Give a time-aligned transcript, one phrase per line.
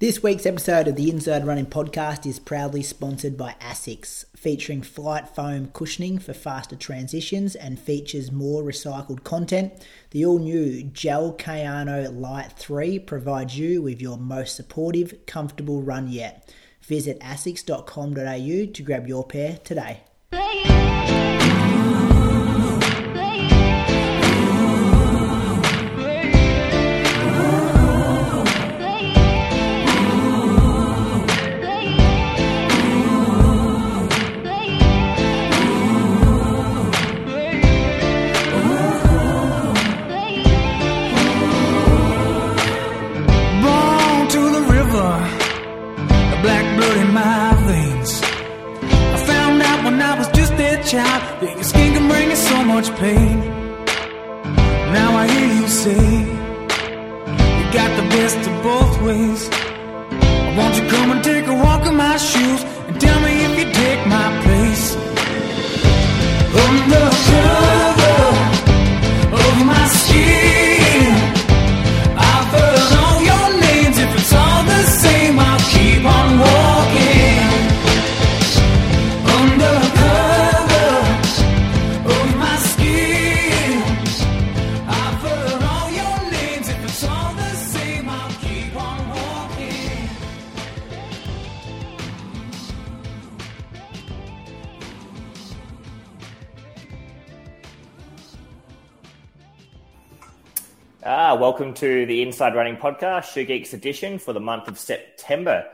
[0.00, 5.28] This week's episode of the Inside Running Podcast is proudly sponsored by ASICS, featuring flight
[5.28, 9.74] foam cushioning for faster transitions and features more recycled content.
[10.12, 16.08] The all new Gel Kayano Light 3 provides you with your most supportive, comfortable run
[16.08, 16.50] yet.
[16.80, 20.00] Visit asics.com.au to grab your pair today.
[101.02, 105.66] Ah, welcome to the Inside Running Podcast, Shoe Geeks edition for the month of September.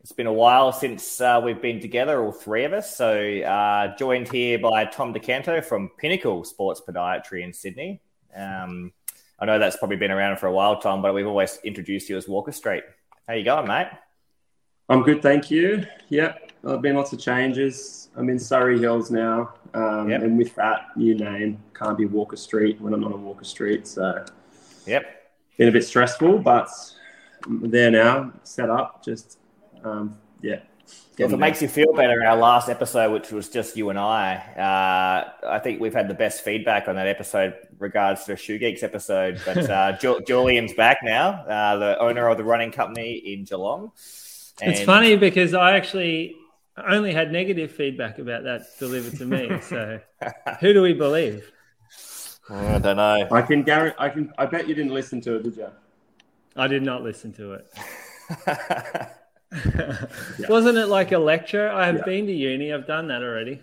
[0.00, 2.96] It's been a while since uh, we've been together, all three of us.
[2.96, 8.00] So, uh, joined here by Tom DeCanto from Pinnacle Sports Podiatry in Sydney.
[8.34, 8.92] Um,
[9.38, 12.16] I know that's probably been around for a while, Tom, but we've always introduced you
[12.16, 12.84] as Walker Street.
[13.28, 13.88] How you going, mate?
[14.88, 15.84] I'm good, thank you.
[16.08, 18.08] Yep, there have been lots of changes.
[18.16, 20.22] I'm in Surry Hills now, um, Yep.
[20.22, 23.86] and with that new name, can't be Walker Street when I'm not on Walker Street.
[23.86, 24.24] So,
[24.90, 25.32] Yep.
[25.56, 26.68] been a bit stressful, but
[27.46, 29.04] I'm there now, set up.
[29.04, 29.38] Just
[29.84, 30.60] um, yeah.
[30.84, 33.98] If getting it makes you feel better, our last episode, which was just you and
[33.98, 38.36] I, uh, I think we've had the best feedback on that episode regards to the
[38.36, 39.40] Shoe Geeks episode.
[39.44, 43.92] But uh, Ju- Julian's back now, uh, the owner of the running company in Geelong.
[44.62, 46.36] And- It's funny because I actually
[46.76, 49.60] only had negative feedback about that delivered to me.
[49.60, 50.00] So
[50.60, 51.50] who do we believe?
[52.50, 53.28] I don't know.
[53.30, 53.96] I can guarantee.
[53.98, 54.32] I can.
[54.38, 55.68] I bet you didn't listen to it, did you?
[56.56, 57.66] I did not listen to it.
[60.48, 61.68] Wasn't it like a lecture?
[61.70, 62.04] I have Yeah.
[62.04, 62.72] been to uni.
[62.72, 63.60] I've done that already.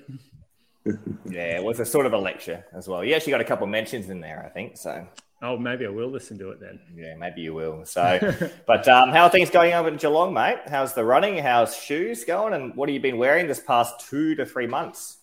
[1.30, 3.04] yeah, it was a sort of a lecture as well.
[3.04, 4.78] You actually got a couple of mentions in there, I think.
[4.78, 5.08] So
[5.42, 6.80] Oh, maybe I will listen to it then.
[6.96, 7.86] yeah, maybe you will.
[7.86, 8.20] So,
[8.66, 10.58] but um, how are things going over in Geelong, mate?
[10.68, 11.38] How's the running?
[11.38, 12.54] How's shoes going?
[12.54, 15.18] And what have you been wearing this past two to three months?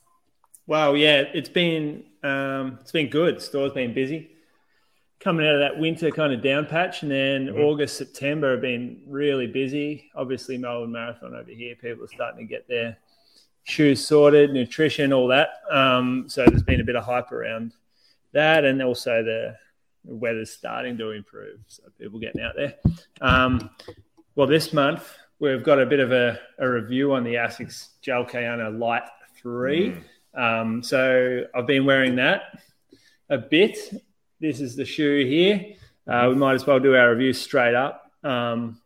[0.69, 3.41] Well, yeah, it's been um, it's been good.
[3.41, 4.31] Store's been busy.
[5.21, 9.01] Coming out of that winter kind of down patch, and then August, September have been
[9.07, 10.11] really busy.
[10.15, 12.99] Obviously, Melbourne Marathon over here, people are starting to get their
[13.63, 15.49] shoes sorted, nutrition, all that.
[15.71, 17.73] Um, so there's been a bit of hype around
[18.33, 19.57] that, and also the
[20.05, 22.75] weather's starting to improve, so people getting out there.
[23.23, 23.71] Um,
[24.35, 28.25] well, this month we've got a bit of a, a review on the Asics Gel
[28.27, 29.05] Kayano Light
[29.37, 29.97] Three.
[30.37, 32.59] Um, so I've been wearing that
[33.29, 33.79] a bit.
[34.41, 35.75] This is the shoe here.
[36.07, 38.11] Uh, we might as well do our review straight up.
[38.23, 38.81] Um,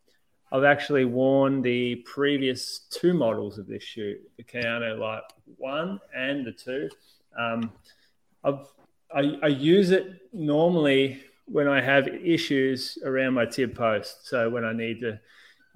[0.51, 5.23] I've actually worn the previous two models of this shoe, the Kayano Light
[5.57, 6.89] One and the Two.
[7.39, 7.73] Um,
[8.45, 8.67] I've,
[9.15, 14.29] I, I use it normally when I have issues around my tib post.
[14.29, 15.21] So when I need to,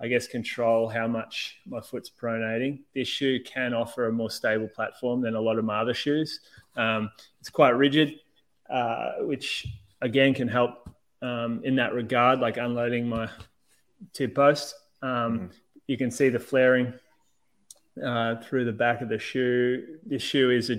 [0.02, 4.68] I guess, control how much my foot's pronating, this shoe can offer a more stable
[4.68, 6.40] platform than a lot of my other shoes.
[6.76, 8.20] Um, it's quite rigid,
[8.68, 9.66] uh, which
[10.00, 10.88] again can help
[11.22, 13.28] um, in that regard, like unloading my
[14.12, 14.74] tib post.
[15.02, 15.50] Um,
[15.88, 16.94] You can see the flaring
[18.02, 19.98] uh, through the back of the shoe.
[20.06, 20.76] This shoe is a,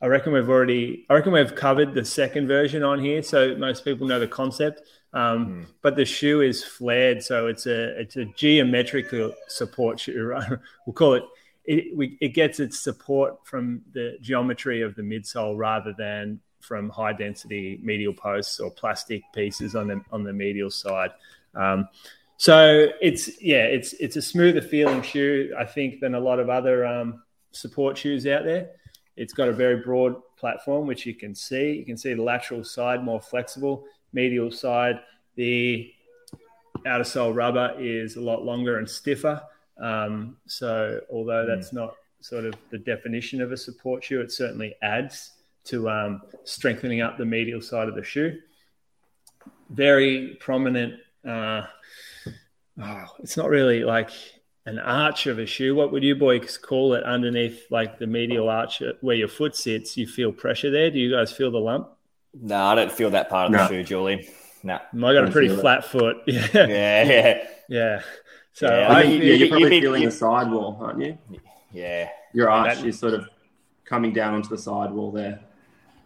[0.00, 3.84] I reckon we've already, I reckon we've covered the second version on here, so most
[3.84, 4.82] people know the concept.
[5.12, 10.22] Um, But the shoe is flared, so it's a it's a geometrical support shoe.
[10.26, 10.48] Right?
[10.86, 11.24] We'll call it.
[11.64, 16.88] It, we, it gets its support from the geometry of the midsole rather than from
[16.88, 21.10] high density medial posts or plastic pieces on the on the medial side.
[21.54, 21.88] Um,
[22.36, 26.48] so it's yeah, it's it's a smoother feeling shoe, I think, than a lot of
[26.48, 28.70] other um, support shoes out there.
[29.16, 31.72] It's got a very broad platform, which you can see.
[31.72, 35.00] You can see the lateral side more flexible, medial side.
[35.36, 35.92] The
[36.86, 39.42] outer sole rubber is a lot longer and stiffer.
[39.80, 41.50] Um, so although Hmm.
[41.50, 45.32] that's not sort of the definition of a support shoe, it certainly adds
[45.64, 48.38] to um, strengthening up the medial side of the shoe.
[49.70, 50.94] Very prominent.
[51.26, 51.62] Uh,
[52.82, 54.10] oh, it's not really like
[54.66, 55.74] an arch of a shoe.
[55.74, 59.96] What would you boys call it underneath like the medial arch where your foot sits?
[59.96, 60.90] You feel pressure there.
[60.90, 61.88] Do you guys feel the lump?
[62.34, 63.58] No, I don't feel that part of No.
[63.58, 64.20] the shoe, Julian.
[64.62, 64.74] No.
[64.74, 65.62] I got a pretty feel it.
[65.62, 66.16] flat foot.
[66.26, 68.02] Yeah, Yeah, yeah, yeah.
[68.52, 71.00] So Yeah, I, I think, yeah, you- you're probably you- feeling you- the sidewall, aren't
[71.02, 71.18] you?
[71.72, 72.08] yeah.
[72.34, 73.28] Your arch That- is sort of
[73.84, 75.40] coming down onto the sidewall there.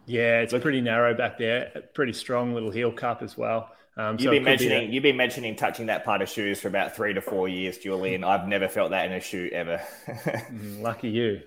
[0.05, 1.71] yeah, it's pretty narrow back there.
[1.75, 3.69] A pretty strong little heel cup as well.
[3.95, 6.59] Um, You've it been could be mentioning you've been mentioning touching that part of shoes
[6.59, 8.23] for about three to four years, Julian.
[8.23, 9.81] I've never felt that in a shoe ever.
[10.79, 11.41] lucky you,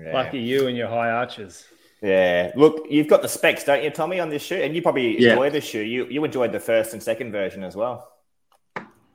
[0.00, 0.12] yeah.
[0.12, 1.64] lucky you and your high arches.
[2.02, 2.52] Yeah.
[2.54, 4.56] Look, you've got the specs, don't you, Tommy, on this shoe?
[4.56, 5.30] And you probably Yeah.
[5.30, 5.80] enjoy this shoe.
[5.80, 8.12] You you enjoyed the first and second version as well.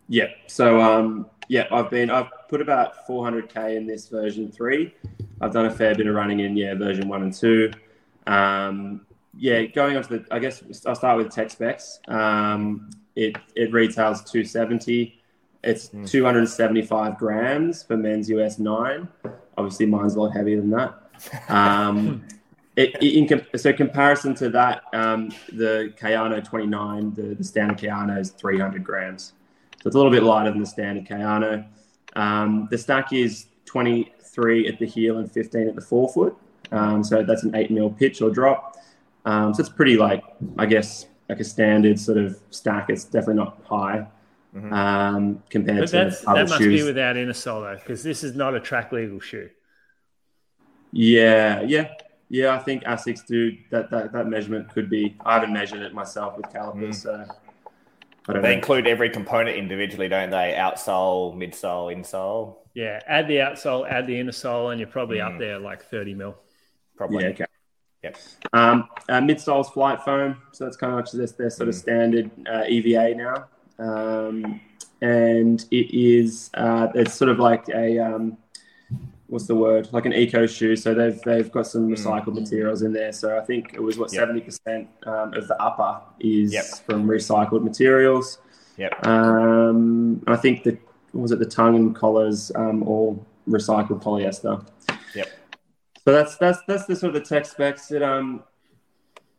[0.09, 0.27] Yeah.
[0.47, 4.94] So um, yeah, I've been I've put about 400k in this version three.
[5.41, 7.71] I've done a fair bit of running in yeah version one and two.
[8.27, 12.00] Um, yeah, going on to the I guess I'll start with tech specs.
[12.07, 15.21] Um, it it retails 270.
[15.63, 19.07] It's 275 grams for men's US nine.
[19.57, 20.94] Obviously, mine's a lot heavier than that.
[21.47, 22.25] Um,
[22.75, 28.20] it, in com- so comparison to that, um, the Kayano 29, the, the standard Kayano
[28.20, 29.34] is 300 grams.
[29.81, 31.66] So it's a little bit lighter than the standard Kayano.
[32.16, 36.38] Um, the stack is 23 at the heel and 15 at the forefoot.
[36.72, 38.78] Um, so that's an 8 mil pitch or drop.
[39.26, 40.24] Um, so it's pretty like,
[40.58, 42.90] I guess, like a standard sort of stack.
[42.90, 44.08] It's definitely not high
[44.72, 46.81] um, compared But to that's, other that must shoes.
[46.81, 49.50] be without inner sole though, because this is not a track legal shoe.
[50.92, 51.90] Yeah, yeah,
[52.33, 52.56] yeah.
[52.56, 53.89] I think Asics do that.
[53.91, 55.15] That that measurement could be.
[55.25, 57.24] I haven't measured it myself with calipers, so
[58.27, 58.56] I don't They know.
[58.56, 60.56] include every component individually, don't they?
[60.57, 62.56] Outsole, midsole, insole.
[62.74, 65.33] Yeah, add the outsole, add the inner sole, and you're probably Mm.
[65.33, 66.35] up there like 30 mil.
[66.97, 67.24] Probably.
[67.24, 67.45] Yeah, okay.
[68.03, 68.18] Yep.
[68.53, 72.63] Um, uh, midsole's flight foam, so that's kind of just their sort of standard uh,
[72.68, 73.45] EVA now,
[73.80, 74.59] um,
[75.01, 78.38] and it is uh, it's sort of like a um,
[79.33, 80.75] what's the word like an eco shoe.
[80.75, 83.12] So they've they've got some recycled materials in there.
[83.12, 84.19] So I think it was what Yep.
[84.21, 86.65] seventy percent um, of the upper is Yep.
[86.85, 88.38] from recycled materials.
[88.77, 89.06] Yep.
[89.07, 90.77] Um, I think the
[91.13, 94.63] was it the tongue and collars um, all recycled polyester.
[95.15, 95.27] Yep.
[96.06, 97.91] So that's that's that's the sort of the tech specs.
[97.91, 98.44] It um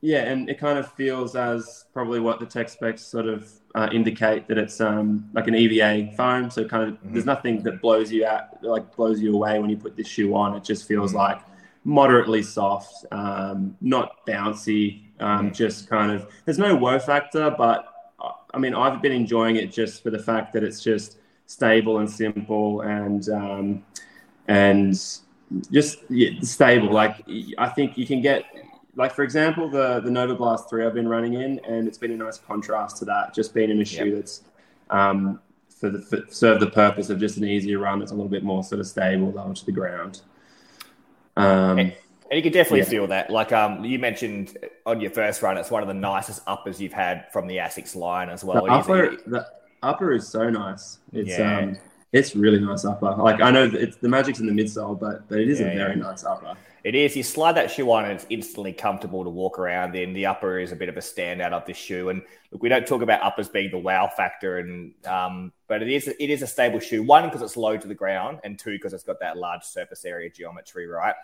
[0.04, 3.88] yeah, and it kind of feels as probably what the tech specs sort of uh,
[3.90, 6.50] indicate that it's um like an EVA foam.
[6.50, 9.78] So kind of there's nothing that blows you out like blows you away when you
[9.78, 10.54] put this shoe on.
[10.54, 11.40] It just feels like
[11.84, 15.00] moderately soft, um, not bouncy.
[15.20, 17.86] Um, Just kind of there's no wow factor, but
[18.20, 21.16] uh, I mean I've been enjoying it just for the fact that it's just
[21.46, 23.84] stable and simple and um,
[24.48, 24.92] and
[25.70, 26.92] just yeah, stable.
[26.92, 27.24] Like
[27.58, 28.44] I think you can get,
[28.96, 32.12] like for example, the the Nova Blast three I've been running in, and it's been
[32.12, 33.34] a nice contrast to that.
[33.34, 34.14] Just being in a shoe Yep.
[34.16, 34.42] that's
[34.90, 38.02] um, for the for, serve the purpose of just an easier run.
[38.02, 40.20] It's a little bit more sort of stable, low to the ground.
[41.36, 41.92] Um, And
[42.32, 42.84] you can definitely Yeah.
[42.84, 43.30] feel that.
[43.30, 44.56] Like um, you mentioned
[44.86, 47.94] on your first run, it's one of the nicest uppers you've had from the Asics
[47.94, 48.64] line as well.
[48.64, 49.46] Is- upper, the
[49.82, 50.98] upper is so nice.
[51.12, 51.58] It's Yeah.
[51.58, 51.76] um,
[52.12, 53.10] it's really nice upper.
[53.16, 55.76] Like I know it's the magic's in the midsole, but but it is Yeah, a
[55.76, 56.54] very nice upper.
[56.84, 57.16] It is.
[57.16, 60.12] You slide that shoe on, and it's instantly comfortable to walk around in.
[60.12, 62.22] The upper is a bit of a standout of this shoe, and
[62.52, 66.08] look, we don't talk about uppers being the wow factor, and um, but it is
[66.08, 67.02] it is a stable shoe.
[67.02, 70.04] One because it's low to the ground, and two because it's got that large surface
[70.04, 71.14] area geometry, right?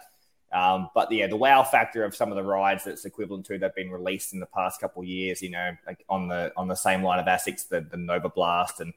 [0.51, 3.77] Um, but yeah, the wow factor of some of the rides that's equivalent to that've
[3.77, 6.75] been released in the past couple of years, you know, like on the on the
[6.75, 8.95] same line of Asics, the, the Nova Blast, and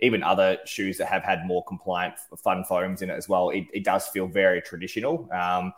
[0.00, 3.50] even other shoes that have had more compliant fun foams in it as well.
[3.50, 5.28] It, it does feel very traditional.
[5.32, 5.72] Um,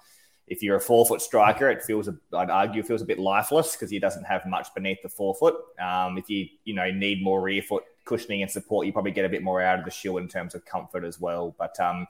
[0.52, 3.72] if you're a forefoot striker, it feels, a, I'd argue, it feels a bit lifeless
[3.72, 5.56] because he doesn't have much beneath the forefoot.
[5.80, 9.24] Um, if you, you know, need more rear foot cushioning and support, you probably get
[9.24, 11.56] a bit more out of the shoe in terms of comfort as well.
[11.58, 12.06] But um,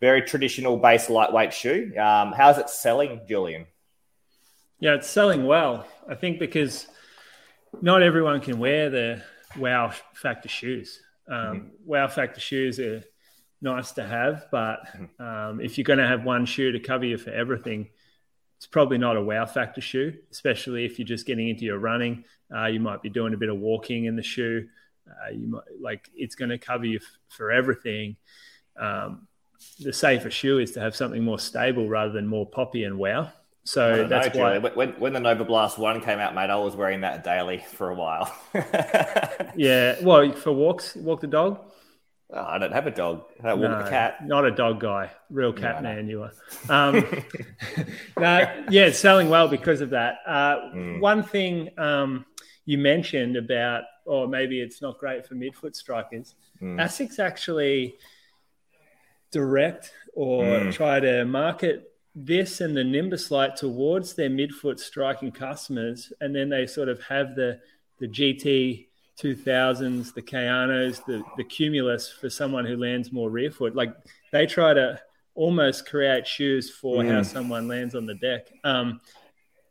[0.00, 1.92] very traditional base lightweight shoe.
[1.98, 3.66] Um, how's it selling, Julian?
[4.80, 5.86] Yeah, it's selling well.
[6.08, 6.86] I think because
[7.82, 9.22] not everyone can wear the
[9.58, 11.00] wow factor shoes.
[11.28, 13.04] Um, Wow factor shoes are
[13.62, 14.80] nice to have, but
[15.18, 17.88] um, if you're going to have one shoe to cover you for everything,
[18.58, 22.24] it's probably not a wow factor shoe, especially if you're just getting into your running.
[22.54, 24.68] Uh, you might be doing a bit of walking in the shoe.
[25.08, 28.16] Uh, you might like it's going to cover you f- for everything.
[28.76, 29.26] Um,
[29.80, 33.32] the safer shoe is to have something more stable rather than more poppy and wow.
[33.64, 34.58] So that's know, why.
[34.58, 37.90] When, when the Nova Blast One came out, mate, I was wearing that daily for
[37.90, 38.32] a while.
[39.56, 41.60] yeah, well, for walks, walk the dog.
[42.34, 43.24] Oh, I don't have a dog.
[43.42, 44.26] I don't walk No, the cat.
[44.26, 45.96] Not a dog guy, real cat No, no.
[45.96, 46.08] man.
[46.08, 46.32] You are.
[46.70, 46.94] Um,
[48.18, 48.38] no,
[48.70, 50.16] yeah, it's selling well because of that.
[50.26, 51.00] Uh, Mm.
[51.00, 52.24] One thing um,
[52.64, 56.34] you mentioned about, or maybe it's not great for midfoot strikers.
[56.62, 56.80] Mm.
[56.80, 57.96] ASICs actually
[59.30, 60.72] direct or Mm.
[60.72, 66.48] try to market this and the Nimbus Light towards their midfoot striking customers, and then
[66.50, 67.60] they sort of have the
[67.98, 68.88] the GT
[69.22, 73.74] 2000s, the Kayanos, the the Cumulus for someone who lands more rear foot.
[73.74, 73.94] Like
[74.32, 75.00] they try to
[75.34, 78.48] almost create shoes for how someone lands on the deck.
[78.64, 79.00] Um,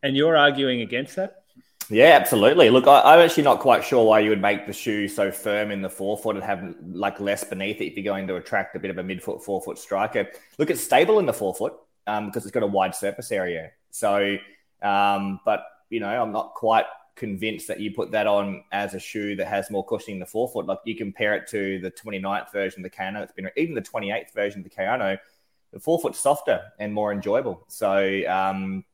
[0.03, 1.43] and you're arguing against that.
[1.89, 2.70] Yeah, absolutely.
[2.70, 5.72] Look, I, I'm actually not quite sure why you would make the shoe so firm
[5.72, 8.79] in the forefoot and have like less beneath it if you're going to attract a
[8.79, 10.29] bit of a midfoot forefoot striker.
[10.58, 11.74] Look, it's stable in the forefoot
[12.08, 13.72] um, because it's got a wide surface area.
[13.89, 14.38] So,
[14.81, 18.99] um, but you know, I'm not quite convinced that you put that on as a
[18.99, 20.65] shoe that has more cushioning in the forefoot.
[20.65, 23.81] Like you compare it to the 29th version of the Kano, it's been even the
[23.81, 25.17] 28th version of the Kayano,
[25.71, 27.63] the forefoot's softer and more enjoyable.
[27.67, 28.85] So, um,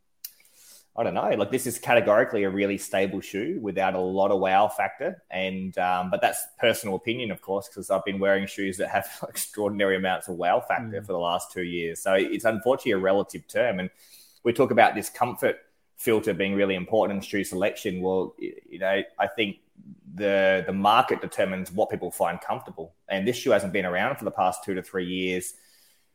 [1.00, 1.30] I don't know.
[1.30, 5.78] Like this is categorically a really stable shoe without a lot of wow factor, and
[5.78, 9.96] um, but that's personal opinion, of course, because I've been wearing shoes that have extraordinary
[9.96, 12.02] amounts of wow factor for the last two years.
[12.02, 13.92] So it's unfortunately a relative term, and
[14.44, 15.58] we talk about this comfort
[15.98, 18.02] filter being really important in shoe selection.
[18.02, 19.58] Well, you know, I think
[20.14, 24.26] the the market determines what people find comfortable, and this shoe hasn't been around for
[24.26, 25.54] the past two to three years.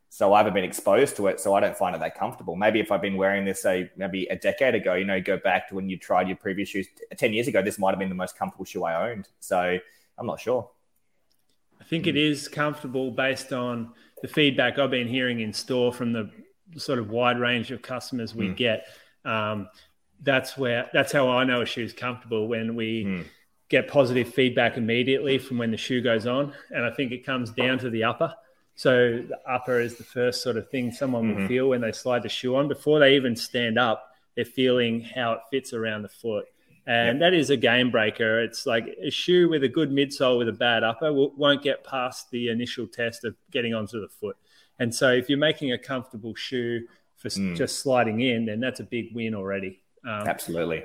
[0.09, 2.55] So I haven't been exposed to it, so I don't find it that comfortable.
[2.55, 5.71] Maybe if I've been wearing this, say, maybe a decade ago, you know, go back
[5.71, 6.87] to when you tried your previous shoes
[7.17, 9.29] 10 years ago, this might have been the most comfortable shoe I owned.
[9.41, 9.79] So
[10.19, 10.69] I'm not sure.
[11.81, 16.13] I think it is comfortable based on the feedback I've been hearing in store from
[16.13, 16.31] the
[16.77, 18.55] sort of wide range of customers we hmm.
[18.55, 18.87] get.
[19.25, 19.69] Um,
[20.23, 23.25] that's where that's how I know a shoe's comfortable when we
[23.69, 27.51] get positive feedback immediately from when the shoe goes on, and I think it comes
[27.51, 28.35] down to the upper.
[28.75, 32.23] So the upper is the first sort of thing someone will feel when they slide
[32.23, 34.11] the shoe on before they even stand up.
[34.35, 36.47] They're feeling how it fits around the foot.
[36.87, 38.41] And that is a game breaker.
[38.43, 41.85] It's like a shoe with a good midsole with a bad upper will, won't get
[41.85, 44.37] past the initial test of getting onto the foot.
[44.79, 46.87] And so if you're making a comfortable shoe
[47.23, 49.81] for s just sliding in, then that's a big win already.
[50.05, 50.83] Um, Absolutely.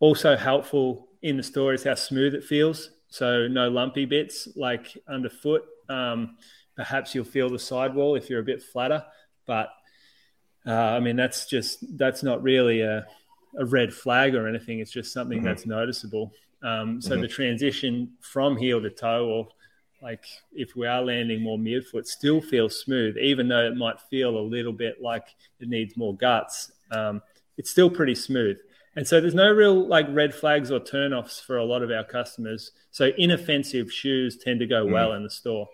[0.00, 2.90] also helpful in the store is how smooth it feels.
[3.08, 5.62] So no lumpy bits like underfoot.
[5.88, 6.36] Um,
[6.74, 9.04] perhaps you'll feel the sidewall if you're a bit flatter,
[9.46, 9.70] but
[10.66, 13.06] uh, I mean that's just that's not really a,
[13.58, 14.80] a red flag or anything.
[14.80, 16.32] It's just something that's noticeable.
[16.62, 19.48] Um, so the transition from heel to toe, or
[20.02, 24.36] like if we are landing more midfoot, still feels smooth, even though it might feel
[24.36, 25.26] a little bit like
[25.60, 26.72] it needs more guts.
[26.90, 27.22] Um,
[27.56, 28.56] it's still pretty smooth.
[28.96, 32.04] And so there's no real like red flags or turnoffs for a lot of our
[32.04, 32.72] customers.
[32.90, 35.68] So inoffensive shoes tend to go well in the store.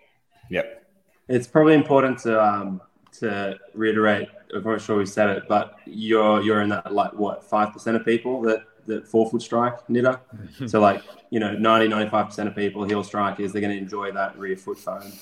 [0.51, 0.87] Yep.
[1.29, 2.81] It's probably important to um,
[3.19, 4.29] to reiterate.
[4.55, 7.97] I'm not sure we said it, but you're you're in that like what five percent
[7.97, 10.21] of people that that forefoot strike knitter.
[10.67, 14.11] so like you know 90 95 percent of people heel strikers they're going to enjoy
[14.13, 15.13] that rear foot foam.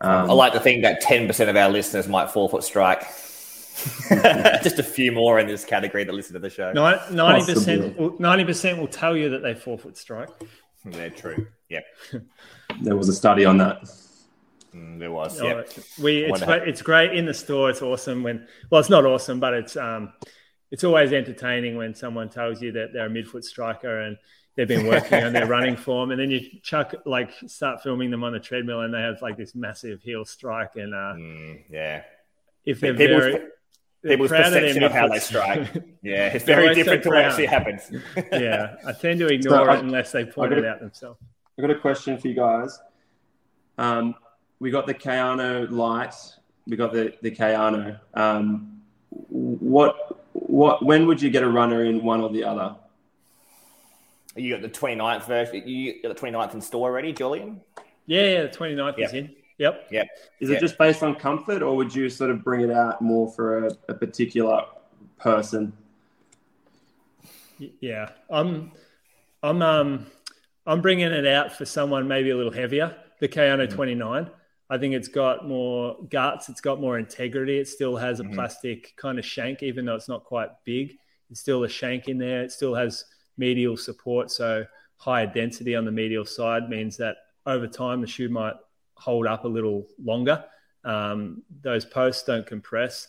[0.00, 3.00] Um, I like to think that 10% of our listeners might forefoot strike.
[4.62, 6.72] Just a few more in this category that listen to the show.
[6.72, 8.16] Ninety percent, Possibly.
[8.18, 10.30] ninety percent will tell you that they forefoot strike.
[10.84, 11.46] They're true.
[11.68, 11.80] Yeah,
[12.82, 13.82] there was a study on that.
[14.74, 15.40] Mm, there was.
[15.40, 15.70] Oh, Yep.
[16.02, 17.70] We it's great, it's great in the store.
[17.70, 20.12] It's awesome when well, it's not awesome, but it's um,
[20.70, 24.16] it's always entertaining when someone tells you that they're a midfoot striker and
[24.56, 28.24] they've been working on their running form, and then you chuck like start filming them
[28.24, 32.02] on the treadmill and they have like this massive heel strike, and uh, Mm, yeah.
[32.64, 33.44] if they're People's- very
[34.02, 35.74] they're People's proud of perception of how they strike.
[36.02, 36.28] Yeah.
[36.28, 37.90] It's very always so different to what actually happens.
[38.32, 41.18] yeah, I tend to ignore So it unless they point it got- out themselves.
[41.58, 42.78] I've got a question for you guys.
[43.78, 44.14] Um,
[44.60, 46.14] we got the Kayano light.
[46.68, 47.98] We got the the Kayano.
[48.14, 48.80] Um,
[49.28, 52.76] what what when would you get a runner in one or the other?
[54.36, 55.66] You got the 29th version.
[55.66, 57.60] You got the 29th in store already, Julian?
[58.06, 59.34] Yeah, yeah, the 29th is in.
[59.58, 59.88] Yep.
[59.90, 60.06] Yep.
[60.40, 60.56] Is Yeah.
[60.56, 63.66] it just based on comfort, or would you sort of bring it out more for
[63.66, 64.64] a, a particular
[65.18, 65.72] person?
[67.80, 68.70] Yeah, I'm,
[69.42, 70.06] I'm, um,
[70.64, 72.96] I'm bringing it out for someone maybe a little heavier.
[73.18, 74.30] The Kayano 29.
[74.70, 76.48] I think it's got more guts.
[76.48, 77.58] It's got more integrity.
[77.58, 80.98] It still has a plastic kind of shank, even though it's not quite big.
[81.30, 82.42] It's still a shank in there.
[82.42, 83.04] It still has
[83.38, 88.28] medial support, so higher density on the medial side means that over time the shoe
[88.28, 88.54] might
[88.94, 90.44] hold up a little longer.
[90.84, 93.08] Um, those posts don't compress.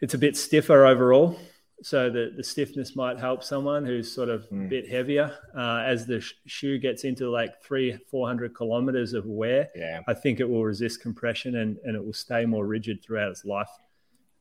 [0.00, 1.38] it's a bit stiffer overall.
[1.82, 4.66] So the, the stiffness might help someone who's sort of mm.
[4.66, 5.36] a bit heavier.
[5.56, 10.00] Uh, as the sh- shoe gets into like three, 400 kilometers of wear, yeah.
[10.06, 13.44] I think it will resist compression and, and it will stay more rigid throughout its
[13.44, 13.68] life.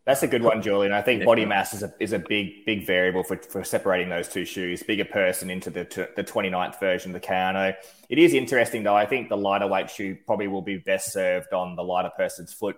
[0.05, 0.93] That's a good one, Julian.
[0.93, 4.27] I think body mass is a, is a big, big variable for, for separating those
[4.27, 4.81] two shoes.
[4.81, 7.75] Bigger person into the, the 29th version of the Kayano.
[8.09, 8.95] It is interesting, though.
[8.95, 12.51] I think the lighter weight shoe probably will be best served on the lighter person's
[12.51, 12.77] foot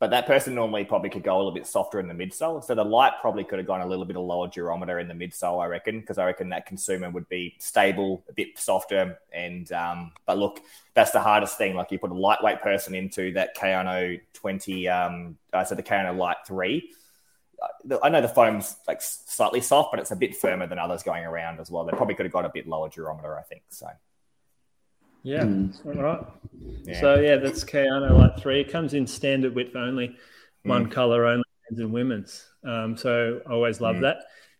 [0.00, 2.62] but that person normally probably could go a little bit softer in the midsole.
[2.62, 5.14] So the light probably could have gone a little bit of lower durometer in the
[5.14, 9.18] midsole, I reckon, because I reckon that consumer would be stable, a bit softer.
[9.32, 10.60] And um, but look,
[10.94, 11.74] that's the hardest thing.
[11.74, 15.82] Like you put a lightweight person into that Kano 20, um, I uh, said the
[15.82, 16.90] Kano Light 3.
[17.62, 21.04] Uh, I know the foam's like slightly soft, but it's a bit firmer than others
[21.04, 21.84] going around as well.
[21.84, 23.62] They probably could have got a bit lower durometer, I think.
[23.68, 23.86] So.
[25.24, 25.86] Yeah, mm.
[25.86, 26.20] all right.
[26.84, 27.00] Yeah.
[27.00, 28.60] So yeah, that's Kayano Light Three.
[28.60, 30.16] It comes in standard width only,
[30.64, 30.92] one mm.
[30.92, 32.46] color only, men's and women's.
[32.62, 34.02] Um, so I always love mm.
[34.02, 34.18] that.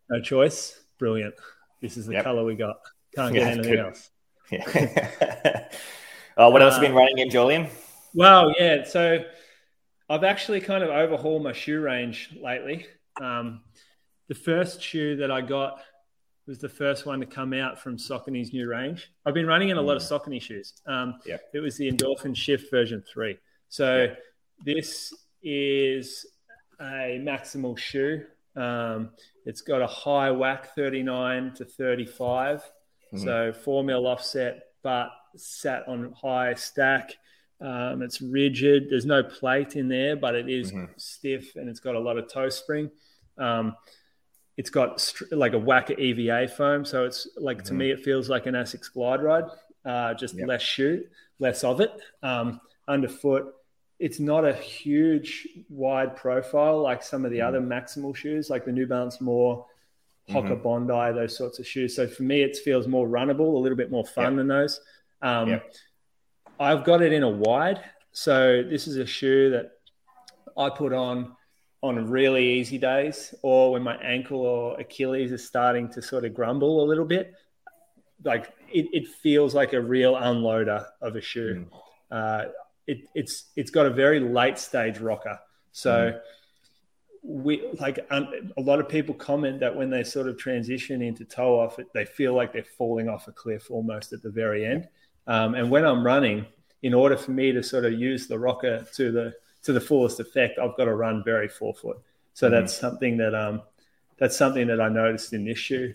[0.09, 1.35] No choice, brilliant.
[1.83, 2.25] This is the yep.
[2.25, 2.77] color we got.
[3.15, 3.79] Can't get yeah, anything good.
[3.79, 4.11] else.
[4.51, 5.69] Yeah.
[6.39, 7.69] oh, what else uh, have been running in, Julian?
[8.15, 8.85] Well, yeah.
[8.85, 9.23] So
[10.09, 12.87] I've actually kind of overhauled my shoe range lately.
[13.21, 13.61] Um,
[14.29, 15.81] the first shoe that I got
[16.47, 19.11] was the first one to come out from Saucony's new range.
[19.25, 20.11] I've been running in a lot of mm.
[20.11, 20.75] Saucony shoes.
[20.87, 21.39] Um, yeah.
[21.53, 23.39] It was the Endorphin Shift version three.
[23.69, 24.15] So yeah.
[24.65, 26.27] this is
[26.81, 28.25] a maximal shoe.
[28.57, 29.11] Um,
[29.47, 32.59] it's got a high whack 39 to 35.
[32.59, 33.19] Mm-hmm.
[33.19, 37.15] So four mil offset, but sat on high stack.
[37.61, 38.89] Um, it's rigid.
[38.91, 40.93] There's no plate in there, but it is mm-hmm.
[40.97, 42.91] stiff and it's got a lot of toe spring.
[43.39, 43.75] Um,
[44.57, 46.85] it's got like a whacker EVA foam.
[46.85, 47.67] So it's like mm-hmm.
[47.67, 49.45] to me, it feels like an Asics Glide Ride,
[49.85, 50.49] uh, just yep.
[50.49, 51.05] less shoe,
[51.39, 51.93] less of it.
[52.23, 53.55] Um, underfoot,
[53.99, 57.49] it's not a huge wide profile like some of the mm-hmm.
[57.49, 59.67] other maximal shoes, like the New Balance more
[60.29, 60.63] Hoka mm-hmm.
[60.63, 61.95] Bondi, those sorts of shoes.
[61.95, 64.37] So for me, it feels more runnable, a little bit more fun yep.
[64.37, 64.81] than those.
[65.21, 65.75] Um, yep.
[66.59, 67.81] I've got it in a wide.
[68.13, 69.73] So this is a shoe that
[70.57, 71.35] I put on
[71.85, 76.33] on really easy days or when my ankle or Achilles is starting to sort of
[76.33, 77.35] grumble a little bit,
[78.25, 81.67] like it, it feels like a real unloader of a shoe.
[81.71, 81.77] Mm.
[82.11, 82.49] Uh,
[82.87, 85.39] it, it's it's got a very late stage rocker.
[85.73, 86.21] So mm.
[87.23, 91.27] we like um, a lot of people comment that when they sort of transition into
[91.27, 94.65] toe off, it, they feel like they're falling off a cliff almost at the very
[94.65, 94.89] end.
[95.27, 96.47] Um, and when I'm running,
[96.83, 100.21] in order for me to sort of use the rocker to the to the fullest
[100.21, 102.01] effect, I've got to run very forefoot.
[102.35, 102.55] So mm-hmm.
[102.55, 103.63] that's something that um,
[104.19, 105.95] that's something that I noticed in this shoe.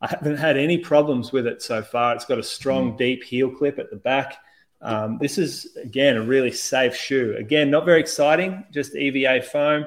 [0.00, 2.14] I haven't had any problems with it so far.
[2.14, 2.96] It's got a strong, mm-hmm.
[2.96, 4.38] deep heel clip at the back.
[4.80, 7.36] Um, this is again a really safe shoe.
[7.38, 9.86] Again, not very exciting, just EVA foam.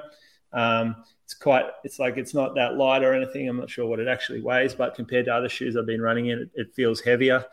[0.53, 1.65] Um, it's quite.
[1.83, 3.49] It's like it's not that light or anything.
[3.49, 6.27] I'm not sure what it actually weighs, but compared to other shoes I've been running
[6.27, 7.45] in, it, it feels heavier.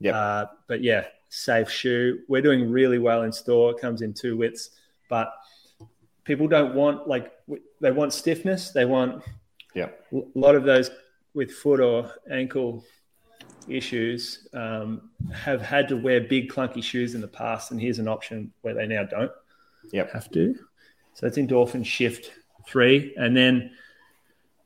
[0.00, 0.16] Yeah.
[0.16, 2.20] Uh, but yeah, safe shoe.
[2.26, 3.72] We're doing really well in store.
[3.72, 4.70] It comes in two widths.
[5.08, 5.32] But
[6.24, 7.32] people don't want like
[7.80, 8.70] they want stiffness.
[8.70, 9.22] They want
[9.74, 10.90] yeah a lot of those
[11.34, 12.84] with foot or ankle
[13.68, 18.08] issues um, have had to wear big clunky shoes in the past, and here's an
[18.08, 19.30] option where they now don't
[19.92, 20.10] yep.
[20.12, 20.54] have to.
[21.14, 22.32] So it's endorphin shift
[22.66, 23.72] three, and then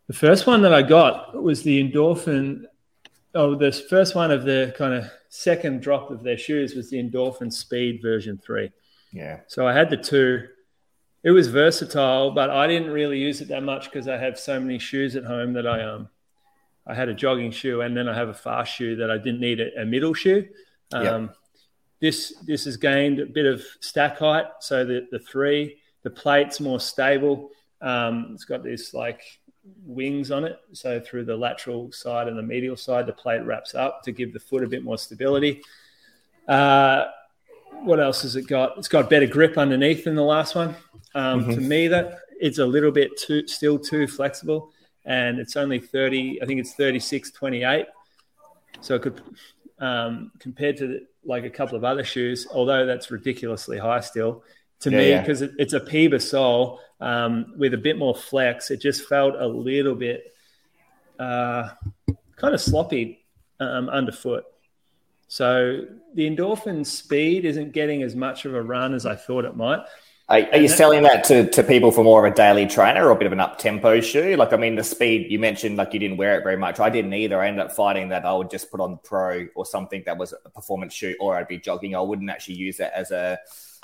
[0.07, 2.64] the first one that I got was the endorphin.
[3.35, 7.02] Oh, this first one of the kind of second drop of their shoes was the
[7.02, 8.70] endorphin speed version three.
[9.12, 9.40] Yeah.
[9.46, 10.48] So I had the two.
[11.22, 14.59] It was versatile, but I didn't really use it that much because I have so
[14.59, 16.09] many shoes at home that I um
[16.87, 19.40] I had a jogging shoe and then I have a fast shoe that I didn't
[19.40, 20.48] need a, a middle shoe.
[20.92, 21.37] Um, yep.
[22.01, 26.59] This this has gained a bit of stack height, so the the three the plate's
[26.59, 27.51] more stable.
[27.81, 29.22] Um, it's got this like
[29.85, 33.77] wings on it, so through the lateral side and the medial side, the plate wraps
[33.77, 35.62] up to give the foot a bit more stability.
[36.48, 37.05] Uh,
[37.84, 38.78] what else has it got?
[38.78, 40.74] It's got better grip underneath than the last one.
[41.14, 41.50] Um, mm-hmm.
[41.52, 44.72] To me, that it's a little bit too still too flexible,
[45.04, 46.40] and it's only thirty.
[46.42, 47.86] I think it's thirty six twenty eight.
[48.80, 49.20] So it could
[49.78, 54.42] um, compared to the, like a couple of other shoes, although that's ridiculously high still.
[54.80, 55.48] To yeah, me, because yeah.
[55.48, 59.46] it, it's a PEBA sole um, with a bit more flex, it just felt a
[59.46, 60.32] little bit
[61.18, 61.68] uh,
[62.36, 63.24] kind of sloppy
[63.60, 64.44] um, underfoot.
[65.32, 69.56] So the endorphin speed isn't getting as much of a run as I thought it
[69.56, 69.78] might.
[70.28, 73.12] Are, are you selling that to, to people for more of a daily trainer or
[73.12, 74.36] a bit of an up tempo shoe?
[74.36, 76.80] Like, I mean, the speed you mentioned, like you didn't wear it very much.
[76.80, 77.40] I didn't either.
[77.40, 80.18] I ended up finding that I would just put on the pro or something that
[80.18, 81.96] was a performance shoe, or I'd be jogging.
[81.96, 83.38] I wouldn't actually use it as a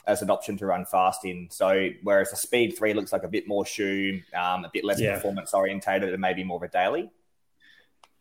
[0.06, 1.48] as an option to run fast in.
[1.50, 5.00] So whereas the Speed Three looks like a bit more shoe, um, a bit less
[5.00, 5.14] Yeah.
[5.14, 7.08] performance orientated, and maybe more of a daily.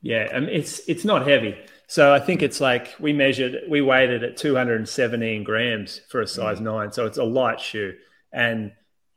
[0.01, 1.57] Yeah, and it's it's not heavy.
[1.88, 6.28] So I think it's like we measured, we weighed it at 217 grams for a
[6.28, 6.63] size mm.
[6.63, 6.91] nine.
[6.91, 7.95] So it's a light shoe,
[8.34, 8.73] and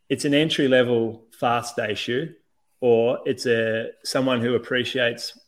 [0.09, 2.33] it's an entry level fast day shoe,
[2.80, 5.38] or it's a someone who appreciates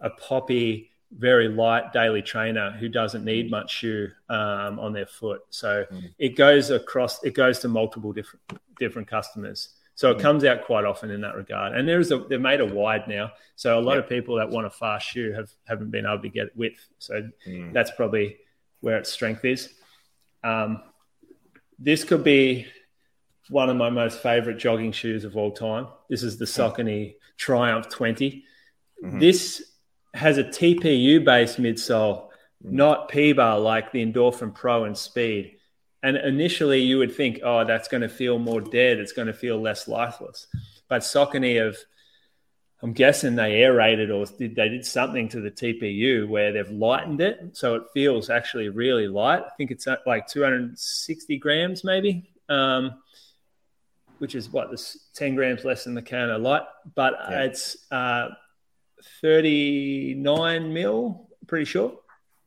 [0.00, 3.50] a poppy, very light daily trainer who doesn't need mm.
[3.50, 5.40] much shoe um, on their foot.
[5.48, 6.12] So mm.
[6.18, 8.42] it goes across, it goes to multiple different
[8.78, 9.70] different customers.
[10.02, 11.76] So it comes out quite often in that regard.
[11.76, 13.30] And there's a they've made a wide now.
[13.54, 16.28] So a lot of people that want a fast shoe have haven't been able to
[16.28, 16.88] get width.
[16.98, 17.70] So hmm.
[17.70, 18.38] that's probably
[18.80, 19.72] where its strength is.
[20.42, 20.82] Um,
[21.78, 22.66] this could be
[23.48, 25.86] one of my most favorite jogging shoes of all time.
[26.10, 26.50] This is the hmm.
[26.50, 28.44] Saucony Triumph 20.
[29.04, 29.20] Mm-hmm.
[29.20, 29.70] This
[30.14, 32.74] has a TPU based midsole, hmm.
[32.74, 35.58] not P-bar like the Endorphin Pro and Speed.
[36.02, 38.98] And initially, you would think, oh, that's going to feel more dead.
[38.98, 40.48] It's going to feel less lifeless.
[40.88, 41.76] But Saucony have,
[42.82, 47.20] I'm guessing they aerated or did, they did something to the TPU where they've lightened
[47.20, 47.50] it.
[47.56, 49.42] So it feels actually really light.
[49.46, 53.00] I think it's like 260 grams, maybe, um,
[54.18, 56.62] which is what, this 10 grams less than the Kano Light.
[56.96, 57.42] But Yeah.
[57.44, 58.30] it's uh,
[59.20, 61.96] 39 mil, pretty sure.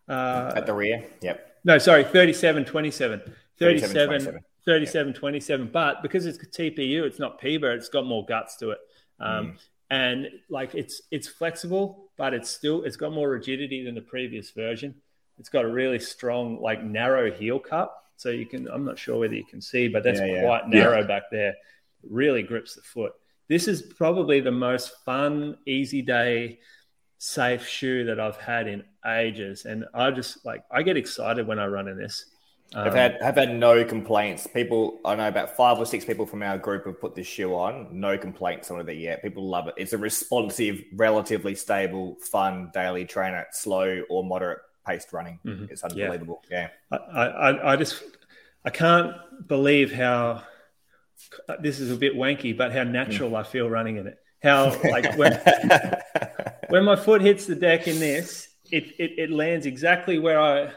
[0.10, 1.56] Uh, At the rear, yep.
[1.64, 3.22] no, sorry, 37, 27.
[3.60, 4.40] 37, 27.
[4.66, 5.70] 37, 27.
[5.72, 8.80] But because it's TPU, it's not PBA, it's got more guts to it.
[9.20, 9.58] Um,
[9.92, 14.50] And like it's it's flexible, but it's still it's got more rigidity than the previous
[14.52, 14.96] version.
[15.38, 17.96] It's got a really strong, like narrow heel cup.
[18.18, 20.42] So you can I'm not sure whether you can see, but that's Yeah, yeah.
[20.42, 21.54] quite narrow back there.
[22.10, 23.14] Really grips the foot.
[23.48, 26.60] This is probably the most fun, easy day
[27.20, 29.66] safe shoe that I've had in ages.
[29.66, 32.26] And I just like I get excited when I run in this.
[32.74, 34.48] I've Um, had have had no complaints.
[34.48, 37.54] People, I know about five or six people from our group have put this shoe
[37.54, 37.88] on.
[37.92, 39.22] No complaints on it yet.
[39.22, 39.76] People love it.
[39.78, 45.40] It's a responsive, relatively stable, fun daily trainer, slow or moderate paced running.
[45.46, 45.70] Mhm.
[45.72, 46.44] It's unbelievable.
[46.52, 46.70] Yeah.
[46.92, 48.04] I, I, I just
[48.66, 49.16] I can't
[49.48, 50.44] believe how
[51.62, 54.18] this is a bit wanky, but how natural I feel running in it.
[54.44, 55.34] How like when
[56.70, 60.72] when my foot hits the deck in this, it it, it lands exactly where I.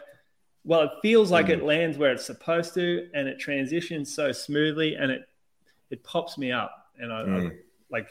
[0.65, 4.95] Well, it feels like it lands where it's supposed to, and it transitions so smoothly,
[4.95, 5.21] and it
[5.89, 7.51] it pops me up, and I, I
[7.89, 8.07] like.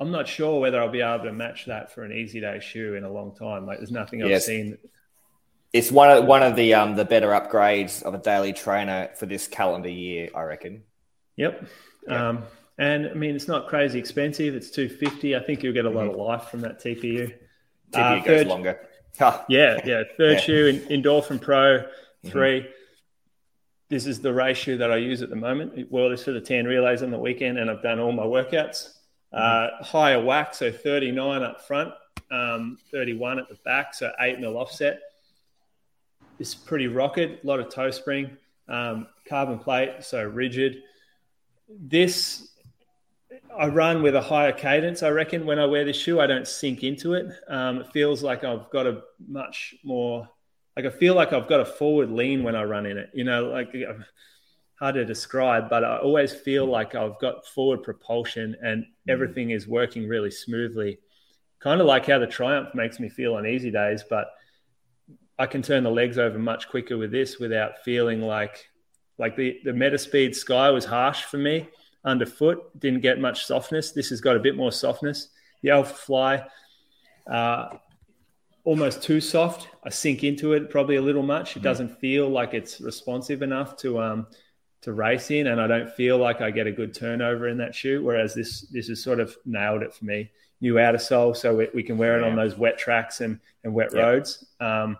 [0.00, 2.94] I'm not sure whether I'll be able to match that for an easy day shoe
[2.94, 3.66] in a long time.
[3.66, 4.46] Like, there's nothing I've Yes.
[4.46, 4.76] seen.
[5.72, 9.26] It's one of one of the um the better upgrades of a daily trainer for
[9.26, 10.82] this calendar year, I reckon.
[11.36, 11.66] Yep.
[12.08, 12.44] Um,
[12.78, 14.54] and I mean, it's not crazy expensive.
[14.56, 15.36] It's two fifty.
[15.36, 17.32] I think you'll get a lot of life from that TPU.
[17.92, 18.80] TPU Uh, goes third- longer.
[19.18, 19.44] Ha.
[19.48, 20.02] Yeah, yeah.
[20.16, 20.40] Third Yeah.
[20.40, 21.84] shoe in Endorphin Pro
[22.26, 22.66] 3
[23.88, 25.90] This is the race shoe that I use at the moment.
[25.90, 28.94] Wore this for the ten relays on the weekend, and I've done all my workouts.
[29.32, 31.92] Uh, higher whack, so thirty nine up front,
[32.30, 35.00] um, thirty one at the back, so eight mil offset.
[36.38, 37.40] It's pretty rocket.
[37.44, 40.82] A lot of toe spring, um, carbon plate, so rigid.
[41.68, 42.51] This
[43.58, 45.02] I run with a higher cadence.
[45.02, 47.26] I reckon when I wear this shoe, I don't sink into it.
[47.48, 50.28] Um, it feels like I've got a much more,
[50.76, 53.10] like I feel like I've got a forward lean when I run in it.
[53.12, 53.74] You know, like
[54.78, 59.68] hard to describe, but I always feel like I've got forward propulsion and everything is
[59.68, 60.98] working really smoothly.
[61.60, 64.28] Kind of like how the Triumph makes me feel on easy days, but
[65.38, 68.68] I can turn the legs over much quicker with this without feeling like
[69.18, 71.68] like the the Metaspeed Sky was harsh for me
[72.04, 72.78] underfoot.
[72.78, 73.92] Didn't get much softness.
[73.92, 75.28] This has got a bit more softness.
[75.62, 76.46] The Alpha Fly,
[77.30, 77.76] uh,
[78.64, 79.68] almost too soft.
[79.84, 81.56] I sink into it probably a little much.
[81.56, 84.26] It doesn't feel like it's responsive enough to um
[84.82, 87.74] to race in, and I don't feel like I get a good turnover in that
[87.74, 88.02] shoe.
[88.02, 90.30] Whereas this this has sort of nailed it for me.
[90.60, 93.74] New outer sole, so we, we can wear it on those wet tracks and and
[93.74, 94.02] wet Yeah.
[94.02, 94.44] roads.
[94.60, 94.96] Um,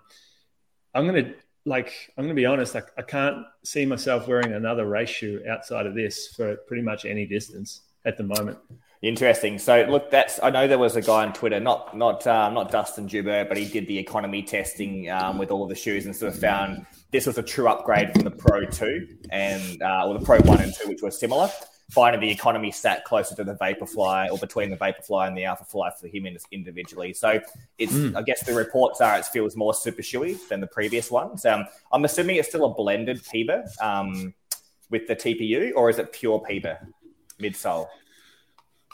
[0.94, 1.34] I'm gonna
[1.64, 2.74] like I'm gonna be honest.
[2.74, 7.04] Like I can't see myself wearing another race shoe outside of this for pretty much
[7.04, 8.58] any distance at the moment.
[9.02, 9.58] Interesting.
[9.58, 12.70] So look, that's I know there was a guy on Twitter, not not um, not
[12.70, 16.14] Dustin Joubert, but he did the economy testing um, with all of the shoes and
[16.14, 20.18] sort of found this was a true upgrade from the Pro Two and uh, or
[20.18, 21.50] the Pro One and Two, which were similar.
[21.92, 25.64] Finding the economy sat closer to the Vaporfly or between the Vaporfly and the Alpha
[25.64, 27.12] Fly for him in- individually.
[27.12, 27.38] So
[27.76, 31.44] it's I guess the reports are it feels more super shoey than the previous ones.
[31.44, 34.32] Um, I'm assuming it's still a blended PEBA um,
[34.88, 36.78] with the TPU, or is it pure PEBA
[37.38, 37.88] midsole?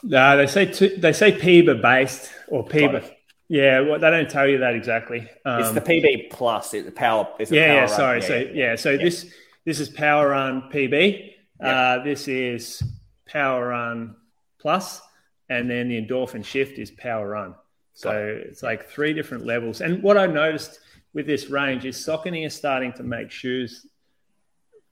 [0.03, 3.09] No, they say two, they say PEBA based or PEBA.
[3.47, 5.21] Yeah, well, they don't tell you that exactly.
[5.45, 6.73] Um, It's the PB plus.
[6.73, 7.29] It's the power.
[7.39, 7.79] It's yeah, power yeah.
[7.79, 7.89] run.
[7.89, 8.21] Sorry.
[8.21, 9.33] so yeah, so this
[9.65, 11.35] this is Power Run PB.
[11.59, 12.83] Uh, this is
[13.25, 14.15] Power Run
[14.59, 15.01] Plus,
[15.49, 17.55] and then the Endorphin Shift is Power Run.
[17.93, 19.81] So it's like three different levels.
[19.81, 20.79] And what I noticed
[21.13, 23.87] with this range is Saucony is starting to make shoes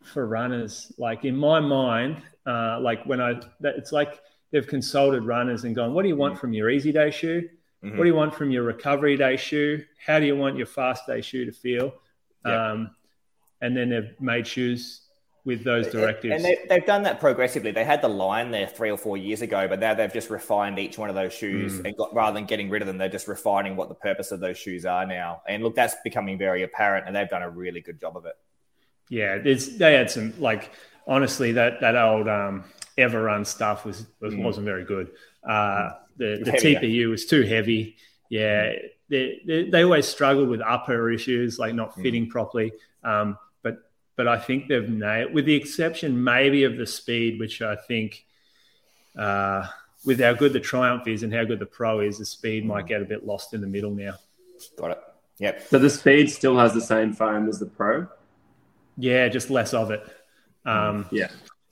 [0.04, 0.92] for runners.
[0.98, 4.20] Like in my mind, uh, like when I, that, it's like
[4.52, 7.48] they've consulted runners and gone, what do you want from your easy day shoe?
[7.82, 9.86] What do you want from your recovery day shoe?
[10.06, 11.94] How do you want your fast day shoe to feel?
[12.46, 12.72] Yeah.
[12.72, 12.92] Um,
[13.62, 15.07] and then they've made shoes
[15.48, 16.36] with those directives.
[16.36, 17.72] And they, they've done that progressively.
[17.72, 20.78] They had the line there three or four years ago, but now they've just refined
[20.78, 21.86] each one of those shoes Hmm.
[21.86, 24.42] and got rather than getting rid of them, they're just refining what the purpose of
[24.42, 25.42] those shoes are now.
[25.48, 28.36] And look, that's becoming very apparent, and they've done a really good job of it.
[29.10, 30.72] Yeah, they had some like
[31.08, 32.66] honestly that that old um,
[32.98, 35.12] Everun stuff was, was wasn't very good.
[35.48, 36.52] Uh, the the.
[36.52, 37.96] TPU was too heavy.
[38.30, 38.74] Yeah,
[39.10, 42.74] they, they they always struggled with upper issues like not fitting properly.
[43.02, 43.38] Um,
[44.18, 47.76] but but I think they've nailed, with the exception maybe of the speed, which I
[47.76, 48.26] think.
[49.18, 49.66] Uh,
[50.06, 52.86] with how good the Triumph is and how good the Pro is, the speed might
[52.86, 54.14] get a bit lost in the middle now.
[54.78, 55.00] Got it.
[55.40, 55.68] Yep.
[55.68, 58.08] So the speed still has the same foam as the Pro.
[58.96, 60.06] Yeah, just less of it.
[60.66, 61.30] Um, Yeah.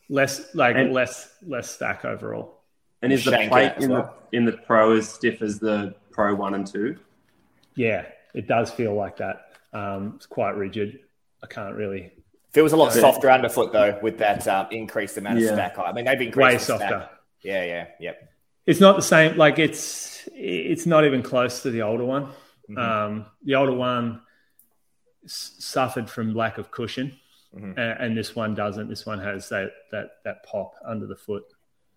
[0.09, 2.61] less like And- less less stack overall.
[3.03, 4.15] And is the Shank plate in well.
[4.31, 6.97] the in the Pro as stiff as the Pro One and Two?
[7.75, 9.51] Yeah, it does feel like that.
[9.71, 10.99] Um, it's quite rigid.
[11.43, 12.11] I can't really
[12.55, 13.01] Feels a lot Yeah.
[13.01, 15.53] softer underfoot though, with that um, increased amount of Yeah.
[15.53, 15.87] stack height.
[15.89, 16.87] I mean, they've increased way the softer.
[16.87, 17.11] Stack.
[17.43, 18.29] Yeah, yeah, yep.
[18.65, 19.35] It's not the same.
[19.37, 22.27] Like it's it's not even close to the older one.
[22.69, 22.77] Mm-hmm.
[22.77, 24.21] Um, the older one
[25.25, 27.11] s- suffered from lack of cushion,
[27.55, 27.77] Mhm.
[27.77, 28.87] a- and, this one doesn't.
[28.89, 31.43] This one has that that that pop under the foot.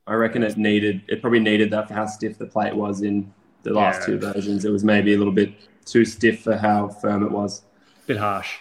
[0.09, 3.33] I reckon it needed it probably needed that for how stiff the plate was in
[3.63, 4.07] the last Yeah.
[4.07, 4.65] two versions.
[4.65, 5.53] It was maybe a little bit
[5.87, 7.63] too stiff for how firm it was.
[8.09, 8.57] Bit harsh.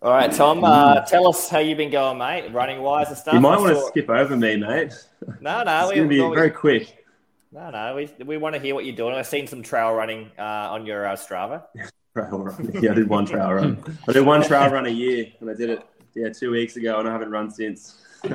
[0.00, 3.34] All right, Tom, uh, tell us how you've been going, mate, running wise and stuff.
[3.34, 4.92] You might I want to skip over me, mate.
[5.40, 7.04] No, no, it's we, going to be we- very quick.
[7.50, 7.96] no, no.
[7.96, 9.16] We, we want to hear what you're doing.
[9.16, 11.64] I've seen some trail running uh, on your uh, Strava.
[12.14, 12.70] Trail run.
[12.80, 13.98] Yeah, I did one trail run.
[14.08, 15.82] I did one trail run a year, and I did it
[16.14, 18.02] yeah two weeks ago, and I haven't run since.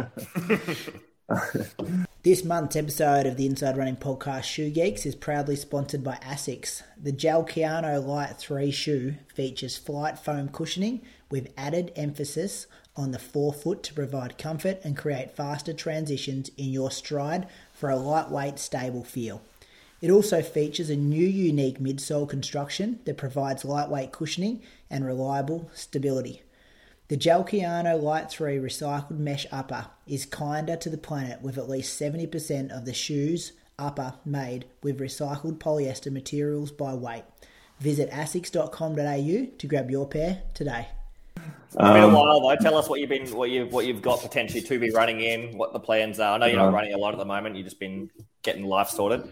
[2.24, 6.82] This month's episode of the Inside Running Podcast Shoe Geeks is proudly sponsored by ASICS.
[6.98, 13.20] The Gel Kayano Light 3 shoe features flight foam cushioning with added emphasis on the
[13.20, 19.04] forefoot to provide comfort and create faster transitions in your stride for a lightweight, stable
[19.04, 19.42] feel.
[20.00, 26.42] It also features a new unique midsole construction that provides lightweight cushioning and reliable stability.
[27.10, 32.00] The Kayano Light 3 recycled mesh upper is kinder to the planet with at least
[32.00, 37.24] 70% of the shoe's upper made with recycled polyester materials by weight.
[37.80, 40.88] Visit asics.com.au to grab your pair today.
[41.36, 42.56] It's been a while though.
[42.56, 45.58] Tell us what you've been, what you've, what you've got potentially to be running in,
[45.58, 46.36] what the plans are.
[46.36, 47.58] I know you're not Uh, running a lot at the moment.
[47.58, 48.12] You've just been
[48.44, 49.24] getting life sorted.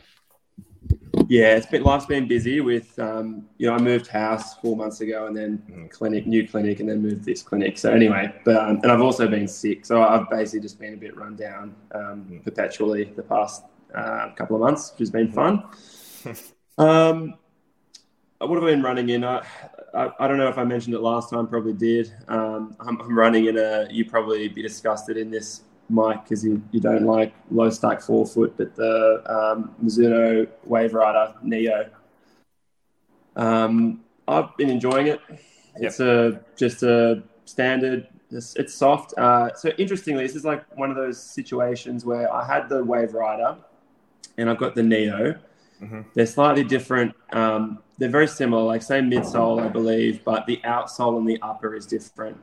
[1.31, 4.99] Yeah, it's been life's been busy with um, you know I moved house four months
[4.99, 7.77] ago and then clinic, new clinic, and then moved this clinic.
[7.77, 10.97] So anyway, but um, and I've also been sick, so I've basically just been a
[10.97, 13.63] bit run down um, perpetually the past
[13.95, 15.63] uh, couple of months, which has been fun.
[16.77, 17.35] um,
[18.39, 19.23] what have I been running in?
[19.23, 19.41] I,
[19.93, 21.47] I, I don't know if I mentioned it last time.
[21.47, 22.13] Probably did.
[22.27, 23.87] Um, I'm, I'm running in a.
[23.89, 25.61] You probably be disgusted in this,
[25.91, 31.33] Mike, because you, you don't like low stack forefoot, but the um, Mizuno Wave Rider
[31.43, 31.89] Neo.
[33.35, 35.19] Um, I've been enjoying it.
[35.75, 38.07] It's a just a standard.
[38.31, 39.13] It's, it's soft.
[39.17, 43.13] Uh, so interestingly, this is like one of those situations where I had the Wave
[43.13, 43.57] Rider,
[44.37, 45.35] and I've got the Neo.
[46.13, 47.15] They're slightly different.
[47.33, 51.75] Um, they're very similar, like same midsole, I believe, but the outsole and the upper
[51.75, 52.37] is different.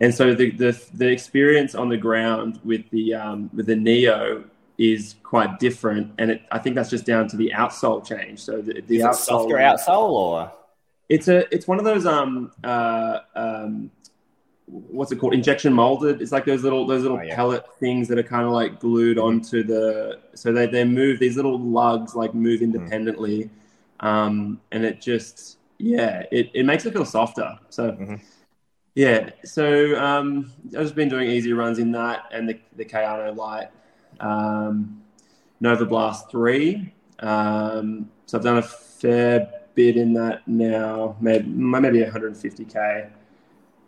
[0.00, 4.44] And so the the, the experience on the ground with the um, with the Neo
[4.78, 8.38] is quite different, and it, I think that's just down to the outsole change.
[8.40, 10.52] So the, the outsole, softer outsole or?
[11.10, 13.90] it's a it's one of those um uh um
[14.66, 17.34] what's it called injection molded it's like those little those little Oh, yeah.
[17.34, 21.34] pellet things that are kind of like glued onto the so they, they move these
[21.34, 23.50] little lugs like move independently
[23.98, 28.20] um and it just yeah it, it makes it feel softer so Mhm.
[28.94, 33.36] Yeah so um i've just been doing easy runs in that and the, the Kayano
[33.36, 33.68] light
[34.20, 35.02] um
[35.60, 42.00] nova blast 3 um so i've done a fair bit in that now maybe maybe
[42.00, 43.10] 150k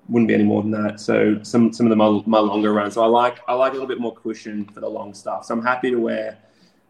[0.08, 1.00] wouldn't be any more than that.
[1.00, 2.94] So some some of the my, my longer runs.
[2.94, 5.44] So I like I like a little bit more cushion for the long stuff.
[5.44, 6.38] So I'm happy to wear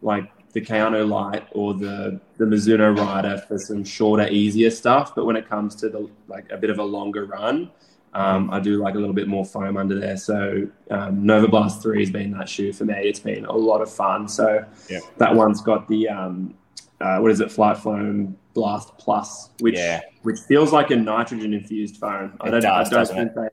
[0.00, 5.14] like the Kayano Light or the the Mizuno Rider for some shorter, easier stuff.
[5.14, 7.70] But when it comes to the like a bit of a longer run,
[8.14, 10.16] Um, I do like a little bit more foam under there.
[10.16, 12.94] So um, Nova Blast 3 has been that shoe for me.
[12.96, 14.28] It's been a lot of fun.
[14.28, 15.00] So Yeah.
[15.18, 16.54] that one's got the, um,
[17.00, 20.00] uh, what is it, Flight Foam Blast Plus, which Yeah.
[20.22, 22.36] which feels like a nitrogen infused foam.
[22.40, 23.48] I don't, does, I don't think they,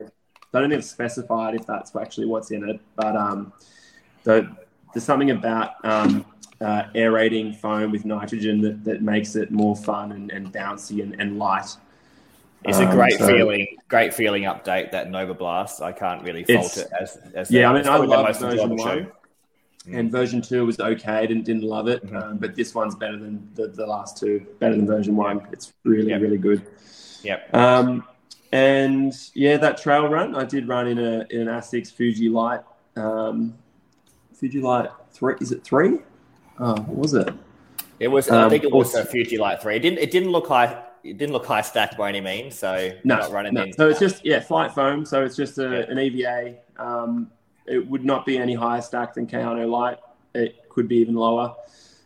[0.52, 2.80] they don't even specified if that's actually what's in it.
[2.96, 3.52] But um,
[4.24, 4.46] the,
[4.92, 6.26] there's something about um,
[6.60, 11.18] uh, aerating foam with nitrogen that, that makes it more fun and, and bouncy and,
[11.18, 11.74] and light.
[12.64, 15.80] It's a Um, great so- feeling, great feeling update that Novablast.
[15.82, 19.10] I can't really fault it as, as Yeah, I mean, I love version one.
[19.90, 21.26] And version two was okay.
[21.26, 22.16] Didn't didn't love it, Mm-hmm.
[22.16, 24.46] um, but this one's better than the, the last two.
[24.58, 25.46] Better than version one.
[25.52, 26.16] It's really Yeah.
[26.18, 26.62] really good.
[27.22, 27.54] Yep.
[27.56, 28.04] Um,
[28.52, 32.60] and yeah, that trail run I did run in a in an Asics Fuji Lite.
[32.96, 33.54] Um,
[34.34, 36.00] Fuji Lite three is it three?
[36.58, 37.32] Oh, what was it?
[38.00, 38.28] It was.
[38.28, 39.76] I Um, think it was a Fuji Lite Three.
[39.76, 39.98] It didn't.
[40.00, 40.82] It didn't look high.
[41.02, 42.58] It didn't look high stacked by any means.
[42.58, 43.66] So No, not running no.
[43.76, 45.06] So it's just yeah, FlyteFoam.
[45.06, 45.90] So it's just a, Yeah.
[45.92, 46.54] an EVA.
[46.78, 47.30] Um,
[47.66, 49.98] it would not be any higher stacked than Kayano Lite.
[50.34, 51.54] It could be even lower.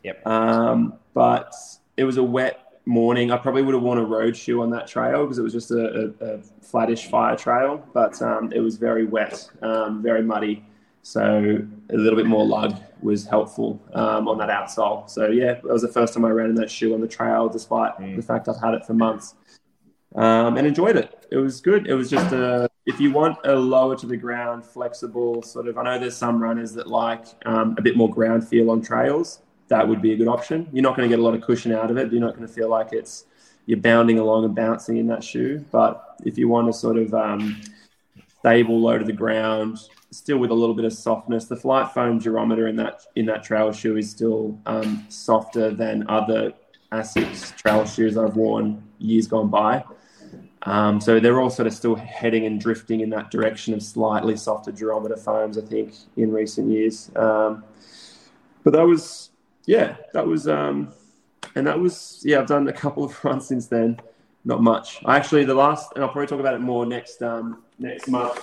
[0.03, 0.27] Yep.
[0.27, 1.55] Um, but
[1.97, 3.31] it was a wet morning.
[3.31, 5.71] I probably would have worn a road shoe on that trail because it was just
[5.71, 7.83] a, a, a flattish fire trail.
[7.95, 10.65] But um, it was very wet, um, very muddy.
[11.05, 11.59] So
[11.91, 15.09] a little bit more lug was helpful um, on that outsole.
[15.09, 17.47] So yeah, it was the first time I ran in that shoe on the trail,
[17.49, 18.17] despite Mm.
[18.17, 19.35] the fact I've had it for months
[20.15, 21.27] um, and enjoyed it.
[21.31, 21.87] It was good.
[21.87, 25.77] It was just a if you want a lower to the ground, flexible sort of.
[25.77, 29.41] I know there's some runners that like um, a bit more ground feel on trails.
[29.69, 30.69] That would be a good option.
[30.73, 32.13] You're not going to get a lot of cushion out of it.
[32.13, 33.27] You're not going to feel like it's
[33.67, 35.65] you're bounding along and bouncing in that shoe.
[35.71, 37.61] But if you want to sort of um,
[38.45, 39.79] stable, low to the ground,
[40.11, 43.73] still with a little bit of softness, the FlyteFoam durometer in that in that trail
[43.73, 46.53] shoe is still um, softer than other
[46.93, 49.83] Asics trail shoes I've worn years gone by.
[50.65, 54.37] Um, so they're all sort of still heading and drifting in that direction of slightly
[54.37, 57.11] softer durometer foams, I think, in recent years.
[57.17, 57.65] Um,
[58.63, 59.31] but that was,
[59.65, 60.93] yeah, that was, um,
[61.55, 64.01] and that was, yeah, I've done a couple of runs since then.
[64.47, 65.01] Not much.
[65.07, 68.41] I actually, the last, and I'll probably talk about it more next um, next month.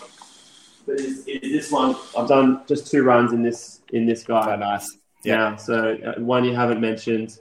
[0.86, 1.96] But is, is this one?
[2.18, 4.46] I've done just two runs in this in this guy.
[4.46, 4.98] So nice.
[5.24, 5.56] Yeah.
[5.56, 7.38] So uh, one you haven't mentioned,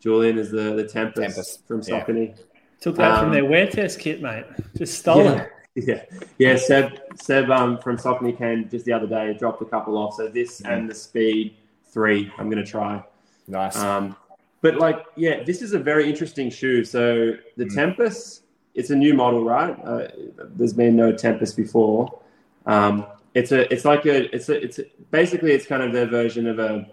[0.00, 2.04] Julian, is the the Tempus, Tempus, from yeah.
[2.04, 2.38] Saucony.
[2.80, 4.44] Took that from Um, their wear test kit, mate.
[4.76, 5.84] Just stole Yeah, it.
[5.86, 6.02] yeah,
[6.38, 6.56] yeah.
[6.56, 10.14] Seb, Seb um, from Saucony came just the other day, dropped a couple off.
[10.14, 10.72] So this Mm-hmm.
[10.72, 11.54] and the Speed
[11.92, 13.02] Three, I'm going to try.
[13.46, 13.76] Nice.
[13.76, 14.16] Um,
[14.62, 16.84] but like, yeah, this is a very interesting shoe.
[16.84, 17.74] So the Mm.
[17.74, 18.41] Tempus,
[18.74, 19.76] it's a new model, right?
[19.84, 20.08] Uh,
[20.56, 22.20] there's been no Tempus before.
[22.66, 26.06] Um, it's a, it's like a, it's a, it's a, basically it's kind of their
[26.06, 26.86] version of a,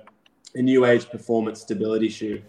[0.55, 2.41] a new age performance stability shoe.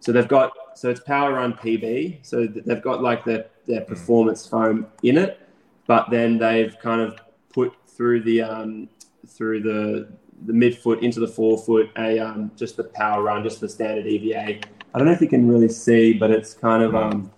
[0.00, 2.18] So they've got, so it's PWRRUN PB.
[2.22, 5.40] So they've got like their their performance foam in it,
[5.86, 7.18] but then they've kind of
[7.52, 8.88] put through the um,
[9.26, 10.08] through the
[10.44, 14.60] the midfoot into the forefoot a um, just the Power Run, just the standard EVA.
[14.94, 17.30] I don't know if you can really see, but it's kind of um,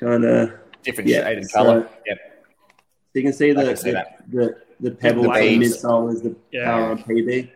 [0.00, 1.88] kind of Different yeah, shade and so- color.
[2.06, 2.18] Yep.
[2.18, 4.22] so you can see the can see the, that.
[4.30, 6.68] the, the pebble The the midsole is the Yeah.
[6.70, 7.50] PWRRUN PB.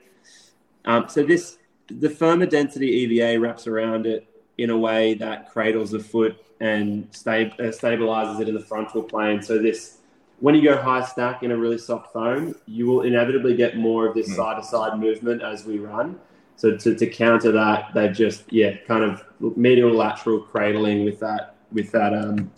[0.84, 4.26] Um, so this the firmer density EVA wraps around it
[4.58, 9.02] in a way that cradles the foot and sta- uh, stabilizes it in the frontal
[9.02, 9.40] plane.
[9.42, 9.98] So this
[10.40, 14.06] when you go high stack in a really soft foam, you will inevitably get more
[14.08, 16.18] of this side to side movement as we run.
[16.56, 19.22] So to, to counter that, they've just yeah kind of
[19.56, 22.50] medial lateral cradling with that with that um,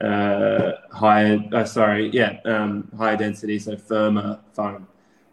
[0.00, 4.86] uh, higher uh, sorry yeah um, higher density so firmer foam.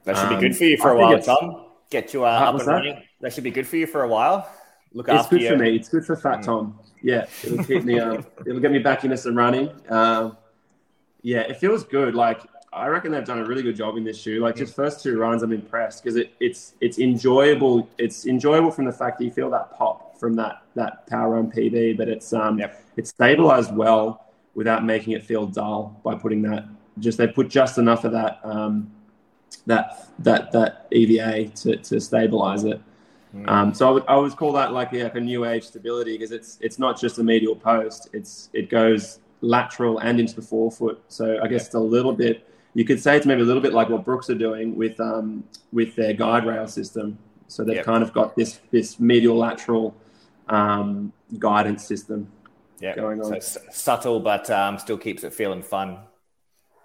[0.04, 1.66] That should be Um, good for you for I a while, Tom.
[1.90, 2.74] Get you uh, Uh, up and that?
[2.74, 3.04] running.
[3.22, 4.50] That should be good for you for a while.
[4.94, 5.48] Look It's good you.
[5.48, 5.76] for me.
[5.76, 6.80] It's good for Fat Tom.
[7.02, 8.00] Yeah, it'll keep me.
[8.00, 9.70] Um, it'll get me back into some running.
[9.90, 10.38] Um,
[11.22, 12.16] yeah, it feels good.
[12.16, 12.42] Like
[12.74, 14.40] I reckon they've done a really good job in this shoe.
[14.40, 17.90] Like just first two runs, I'm impressed because it, it's it's enjoyable.
[17.98, 21.98] It's enjoyable from the fact that you feel that pop from that that PWRRUN PB,
[21.98, 22.84] but it's um Yep.
[22.98, 26.66] It's stabilized well without making it feel dull by putting that.
[27.00, 28.92] Just they put just enough of that um,
[29.66, 32.82] that that that EVA to, to stabilize it.
[33.46, 36.18] Um, so I would, I would call that like, yeah, like a new age stability
[36.18, 38.10] because it's it's not just a medial post.
[38.12, 41.02] It's it goes lateral and into the forefoot.
[41.08, 42.46] So I guess it's a little bit.
[42.74, 45.46] You could say it's maybe a little bit like what Brooks are doing with um,
[45.72, 47.18] with their guide rail system.
[47.48, 47.86] So they've Yep.
[47.86, 49.96] kind of got this this medial lateral
[50.50, 52.28] um, guidance system.
[52.82, 52.96] Yeah.
[52.96, 53.42] going on.
[53.42, 56.00] So subtle, but um, still keeps it feeling fun.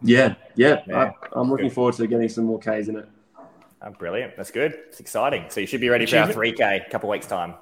[0.02, 0.82] Yeah, yeah.
[0.86, 1.12] Yeah.
[1.22, 3.08] I, I'm looking forward to getting some more Ks in it.
[3.82, 4.36] Oh, brilliant.
[4.36, 4.78] That's good.
[4.88, 5.46] It's exciting.
[5.48, 7.54] So you should be ready for our 3K a couple weeks' time.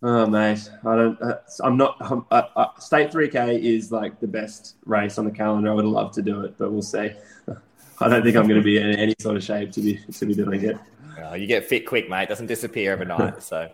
[0.00, 1.20] Oh mate, I don't.
[1.20, 1.96] Uh, I'm not.
[1.98, 5.72] I'm, uh, uh, State 3K is like the best race on the calendar.
[5.72, 7.10] I would love to do it, but we'll see.
[8.00, 10.26] I don't think I'm going to be in any sort of shape to be to
[10.26, 10.78] be doing it.
[11.20, 12.24] Oh, you get fit quick, mate.
[12.24, 13.42] It doesn't disappear overnight.
[13.42, 13.68] so,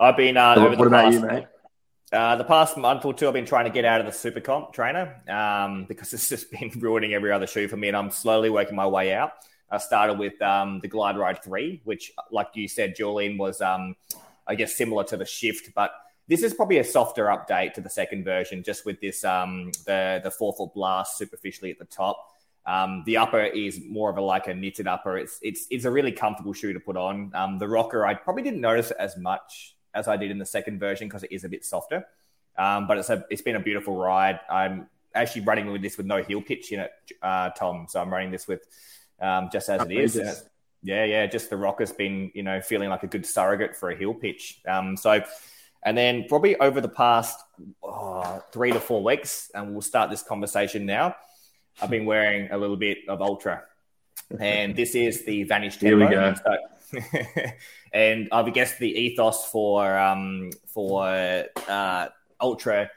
[0.00, 1.44] I've been uh, over the what about you, mate?
[2.12, 4.40] Uh, the past month or two, I've been trying to get out of the super
[4.40, 8.10] comp trainer um, because it's just been ruining every other shoe for me, and I'm
[8.10, 9.32] slowly working my way out.
[9.70, 13.96] I started with um, the Glide Ride 3, which, like you said, Julian, was, um,
[14.46, 15.92] I guess, similar to the Shift, but
[16.28, 20.20] this is probably a softer update to the second version, just with this um, the
[20.22, 22.28] the four foot blast superficially at the top.
[22.64, 25.18] Um, the upper is more of a like a knitted upper.
[25.18, 27.32] It's it's it's a really comfortable shoe to put on.
[27.34, 30.46] Um, the rocker, I probably didn't notice it as much as I did in the
[30.46, 32.06] second version because it is a bit softer.
[32.56, 34.40] Um, but it's a it's been a beautiful ride.
[34.50, 37.86] I'm actually running with this with no heel pitch in it, uh, Tom.
[37.88, 38.66] So I'm running this with
[39.20, 40.16] um, just as it is.
[40.16, 40.44] It's-
[40.84, 41.26] yeah, yeah.
[41.26, 44.14] Just the rock has been you know feeling like a good surrogate for a heel
[44.14, 44.60] pitch.
[44.66, 45.22] Um, so.
[45.84, 47.40] And then probably over the past
[47.82, 51.16] oh, three to four weeks, and we'll start this conversation now.
[51.80, 53.64] I've been wearing a little bit of Altra,
[54.38, 56.34] and this is the Vanish Here we go.
[56.34, 56.56] So-
[57.92, 61.04] and I've guessed the ethos for um, for
[61.68, 62.08] uh,
[62.40, 62.90] Altra.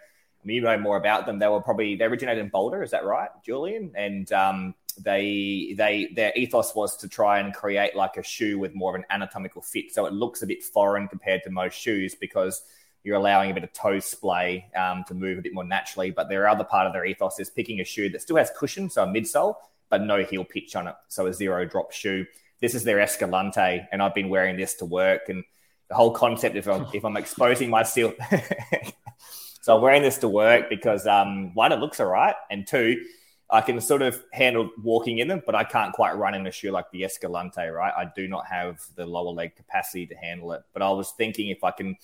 [0.47, 1.39] I you know more about them.
[1.39, 2.83] They were probably they originated in Boulder.
[2.83, 3.91] Is that right, Julian?
[3.95, 8.75] And um, they they their ethos was to try and create like a shoe with
[8.75, 12.15] more of an anatomical fit, so it looks a bit foreign compared to most shoes
[12.15, 12.63] because
[13.03, 16.11] you're allowing a bit of toe splay um, to move a bit more naturally.
[16.11, 18.89] But their other part of their ethos is picking a shoe that still has cushion,
[18.89, 19.55] so a midsole,
[19.89, 22.25] but no heel pitch on it, so a zero drop shoe.
[22.65, 25.29] This is their Escalante, and I've been wearing this to work.
[25.29, 25.43] And
[25.87, 28.11] the whole concept, if I'm, if I'm exposing my seal,
[29.61, 33.05] so I'm wearing this to work because um, one, it looks all right, and two,
[33.51, 36.51] I can sort of handle walking in them, but I can't quite run in a
[36.51, 37.93] shoe like the Escalante, right?
[37.95, 40.63] I do not have the lower leg capacity to handle it.
[40.73, 41.95] But I was thinking if I can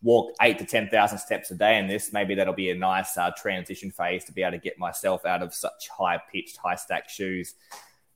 [0.00, 3.32] walk eight to 10,000 steps a day in this, maybe that'll be a nice uh,
[3.36, 7.10] transition phase to be able to get myself out of such high pitched, high stack
[7.10, 7.54] shoes.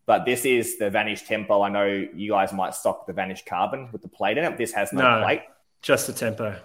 [0.06, 1.62] But this is the Vanish Tempo.
[1.62, 4.56] I know you guys might stock the Vanish Carbon with the plate in it.
[4.58, 5.22] This has no, No.
[5.24, 5.42] plate.
[5.82, 6.56] Just the tempo.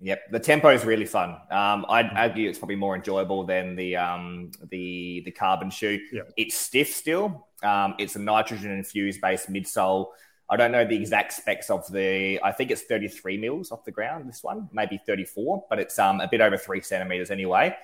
[0.00, 1.36] Yep, the tempo is really fun.
[1.50, 6.00] Um, I'd argue it's probably more enjoyable than the um, the the carbon shoe.
[6.12, 6.32] Yep.
[6.36, 7.46] It's stiff still.
[7.62, 10.08] Um, it's a nitrogen infused based midsole.
[10.50, 12.40] I don't know the exact specs of the.
[12.42, 14.28] I think it's 33 mils off the ground.
[14.28, 17.76] This one, maybe 34, but it's um, a bit over three centimeters anyway.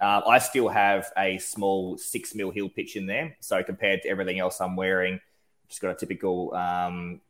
[0.00, 3.36] Uh, I still have a small six mil heel pitch in there.
[3.40, 5.20] So compared to everything else I'm wearing,
[5.68, 7.20] just got a typical um,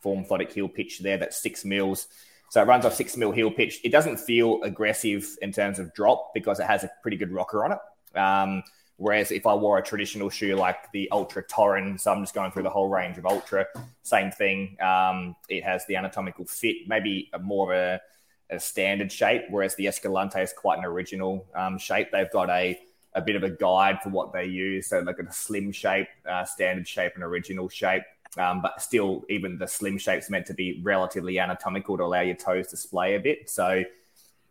[0.00, 1.18] form photic heel pitch there.
[1.18, 2.08] That's six mils.
[2.50, 3.80] So it runs off six mil heel pitch.
[3.84, 7.64] It doesn't feel aggressive in terms of drop because it has a pretty good rocker
[7.64, 8.18] on it.
[8.18, 8.62] Um,
[8.96, 12.52] whereas if I wore a traditional shoe like the Altra Torin, so I'm just going
[12.52, 13.66] through the whole range of Altra,
[14.02, 14.76] same thing.
[14.80, 18.00] Um, it has the anatomical fit, maybe a more of a,
[18.50, 22.08] a standard shape, whereas the Escalante is quite an original um, shape.
[22.12, 22.78] They've got a
[23.14, 24.88] a bit of a guide for what they use.
[24.88, 28.02] So got a slim shape, uh, standard shape, and original shape.
[28.36, 32.34] Um, but still, even the slim shape's meant to be relatively anatomical to allow your
[32.34, 33.48] toes to splay a bit.
[33.48, 33.84] So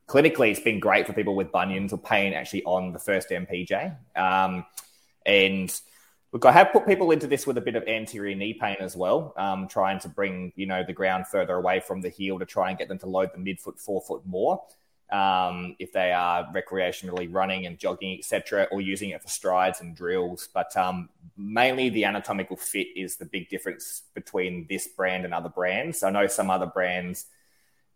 [0.07, 3.95] clinically, it's been great for people with bunions or pain actually on the first MPJ.
[4.15, 4.65] Um,
[5.25, 5.81] and
[6.33, 8.97] look, I have put people into this with a bit of anterior knee pain as
[8.97, 12.45] well, um, trying to bring you know the ground further away from the heel to
[12.45, 14.61] try and get them to load the midfoot, forefoot more.
[15.11, 19.95] Um, if they are recreationally running and jogging, etc., or using it for strides and
[19.95, 21.07] drills, but um,
[21.37, 26.01] mainly the anatomical fit is the big difference between this brand and other brands.
[26.01, 27.27] I know some other brands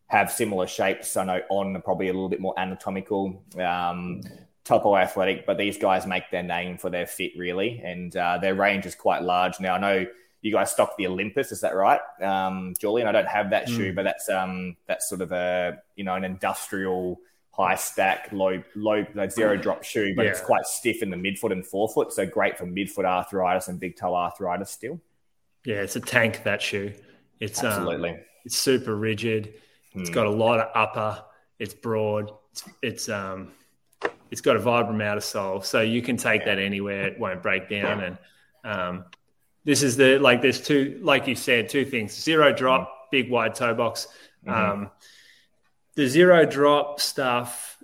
[0.08, 1.18] have similar shapes.
[1.18, 4.22] I know On are probably a little bit more anatomical, um,
[4.68, 8.53] Topo Athletic, but these guys make their name for their fit really, and uh, their
[8.53, 9.59] range is quite large.
[9.59, 10.05] Now I know
[10.41, 13.07] you guys stock the Olympus, is that right, um, Julian?
[13.07, 16.24] I don't have that shoe, but that's um, that's sort of a you know an
[16.24, 17.20] industrial
[17.51, 21.51] high stack, low low like zero drop shoe, but it's quite stiff in the midfoot
[21.51, 24.99] and forefoot, so great for midfoot arthritis and big toe arthritis still.
[25.65, 26.93] Yeah, it's a tank that shoe.
[27.39, 28.20] It's um, Absolutely.
[28.45, 29.53] it's super rigid.
[29.95, 30.13] It's Hmm.
[30.13, 31.24] got a lot of upper.
[31.57, 32.32] It's broad.
[32.51, 33.51] It's, it's um
[34.32, 37.07] it's got a Vibram outer sole, so you can take that anywhere.
[37.07, 38.01] It won't break down.
[38.01, 38.17] And
[38.63, 39.05] um,
[39.63, 43.55] this is the like there's two like you said two things: zero drop, big wide
[43.55, 44.07] toe box.
[44.45, 44.91] Um,
[45.95, 47.82] the zero drop stuff,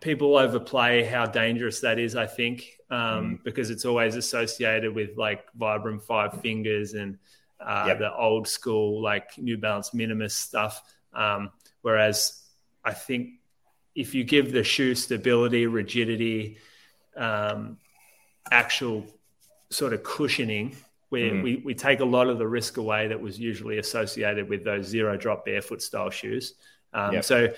[0.00, 2.16] people overplay how dangerous that is.
[2.16, 7.18] I think um, because it's always associated with like Vibram Five Fingers and
[7.60, 7.98] uh, Yep.
[7.98, 10.82] the old school like New Balance Minimus stuff.
[11.14, 11.50] Um,
[11.82, 12.42] whereas
[12.84, 13.40] I think
[13.94, 16.58] if you give the shoe stability, rigidity,
[17.16, 17.78] um,
[18.50, 19.06] actual
[19.70, 20.76] sort of cushioning,
[21.10, 24.64] we, we, we take a lot of the risk away that was usually associated with
[24.64, 26.54] those zero drop barefoot style shoes.
[26.92, 27.24] Um, Yep.
[27.24, 27.48] So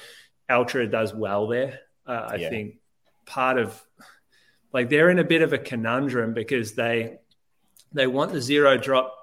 [0.49, 1.81] Altra does well there.
[2.07, 2.49] Uh, I Yeah.
[2.51, 2.77] think
[3.25, 3.83] part of
[4.73, 7.19] like they're in a bit of a conundrum because they
[7.93, 9.15] they want the zero drop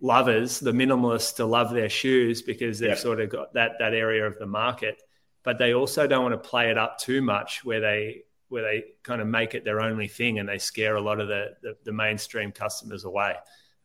[0.00, 2.98] lovers, the minimalists, to love their shoes because they've Yep.
[2.98, 5.02] sort of got that that area of the market,
[5.48, 8.84] but they also don't want to play it up too much where they where they
[9.02, 11.74] kind of make it their only thing and they scare a lot of the the,
[11.84, 13.34] the mainstream customers away.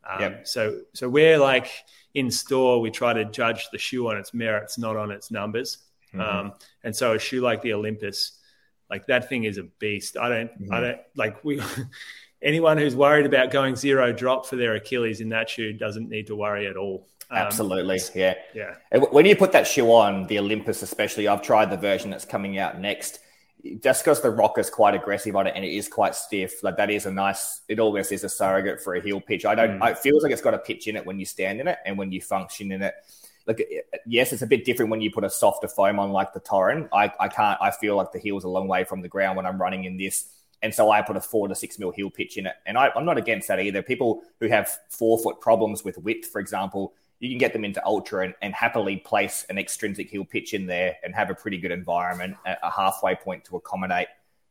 [0.06, 0.48] Um, Yep.
[0.50, 1.72] So so we're like
[2.14, 5.78] in store, we try to judge the shoe on its merits, not on its numbers.
[6.20, 6.54] Um,
[6.84, 8.38] and so a shoe like the Olympus,
[8.90, 10.18] like that thing is a beast.
[10.18, 11.62] I don't, I don't like we.
[12.42, 16.28] anyone who's worried about going zero drop for their Achilles in that shoe doesn't need
[16.28, 17.08] to worry at all.
[17.30, 18.36] Um, Absolutely, yeah.
[18.54, 18.76] Yeah.
[19.12, 22.58] When you put that shoe on, the Olympus especially, I've tried the version that's coming
[22.58, 23.20] out next.
[23.82, 26.76] Just because the rock is quite aggressive on it and it is quite stiff, like
[26.76, 27.62] that is a nice.
[27.70, 29.46] It almost is a surrogate for a heel pitch.
[29.46, 29.82] I don't.
[29.82, 31.98] It feels like it's got a pitch in it when you stand in it and
[31.98, 32.94] when you function in it.
[33.48, 33.66] Like
[34.06, 36.90] yes, it's a bit different when you put a softer foam on like the Torin.
[36.94, 37.58] I, I can't.
[37.62, 39.96] I feel like the heel's a long way from the ground when I'm running in
[39.96, 40.28] this.
[40.62, 42.56] And so I put a four to six mil heel pitch in it.
[42.66, 43.82] And I, I'm not against that either.
[43.82, 46.94] People who have four foot problems with width, for example,
[47.24, 50.66] you can get them into Altra and, and happily place an extrinsic heel pitch in
[50.66, 54.08] there and have a pretty good environment, a, halfway point to accommodate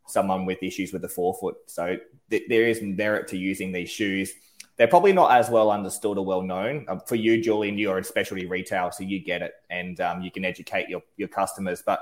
[0.07, 1.57] someone with issues with the forefoot.
[1.66, 1.99] So
[2.31, 4.33] th- there is merit to using these shoes.
[4.79, 6.87] They're probably not as well understood or well known.
[6.89, 10.31] Um, for you, Julian, you're in specialty retail, so you get it and um, you
[10.31, 11.83] can educate your, your customers.
[11.85, 12.01] But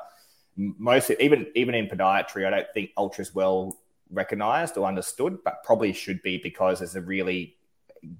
[0.57, 3.77] most, even even in podiatry, I don't think Altra is well
[4.13, 7.57] recognized or understood, but probably should be because it's a really,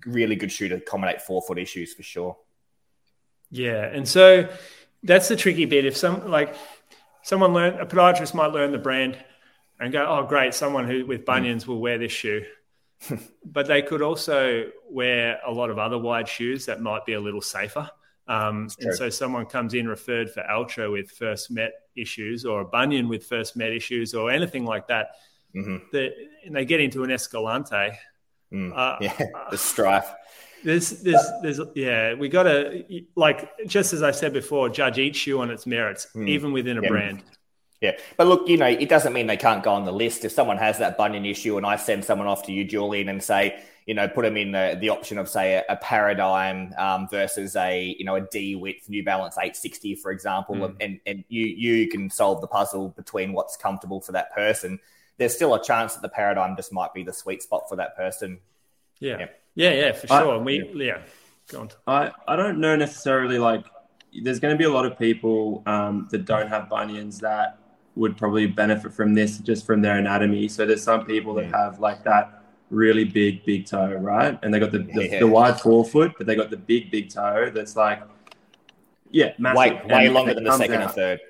[0.07, 2.37] really good shoe to accommodate four foot issues for sure.
[3.51, 4.49] Yeah, and so
[5.03, 5.85] that's the tricky bit.
[5.85, 6.55] If some like
[7.23, 9.19] someone learn a podiatrist might learn the brand
[9.79, 10.55] and go, "Oh, great!
[10.55, 12.45] Someone who with bunions will wear this shoe,"
[13.45, 17.21] but they could also wear a lot of other wide shoes that might be a
[17.21, 17.91] little safer.
[18.29, 22.65] Um, and so someone comes in referred for Altra with first met issues or a
[22.65, 25.17] bunion with first met issues or anything like that.
[25.53, 25.91] Mhm.
[25.91, 26.13] The,
[26.45, 27.91] and they get into an Escalante.
[28.53, 28.73] Mm.
[28.77, 29.17] Uh, Yeah,
[29.51, 30.13] the strife.
[30.65, 32.85] there's, there's, there's, yeah, we got to,
[33.17, 36.83] like, just as I said before, judge each shoe on its merits, even within a
[36.83, 36.89] Yeah.
[36.89, 37.23] brand.
[37.81, 40.27] Yeah, but look, you know, it doesn't mean they can't go on the list.
[40.27, 43.23] If someone has that bunion issue, and I send someone off to you, Julian, and
[43.23, 47.09] say, you know, put them in the, the option of say a, a paradigm um,
[47.09, 51.47] versus a you know a D width New Balance 860, for example, and and you
[51.47, 54.79] you can solve the puzzle between what's comfortable for that person.
[55.21, 57.95] There's still a chance that the paradigm just might be the sweet spot for that
[57.97, 58.39] person.
[59.01, 59.19] Yeah.
[59.21, 59.27] Yeah.
[59.55, 59.71] Yeah.
[59.73, 60.35] Yeah, for I- sure.
[60.37, 61.03] and we, yeah.
[61.49, 61.71] Go on.
[61.87, 63.65] I, I don't know necessarily like
[64.23, 67.59] there's going to be a lot of people um, that don't have bunions that
[67.97, 70.49] would probably benefit from this just from their anatomy.
[70.49, 74.39] So there's some people that have like that really big big toe, right?
[74.43, 75.19] And they got the, the, Yeah.
[75.19, 78.01] the wide forefoot, but they got the big big toe that's like
[79.11, 79.57] yeah, massive.
[79.57, 81.21] Way way longer than the comes second and third.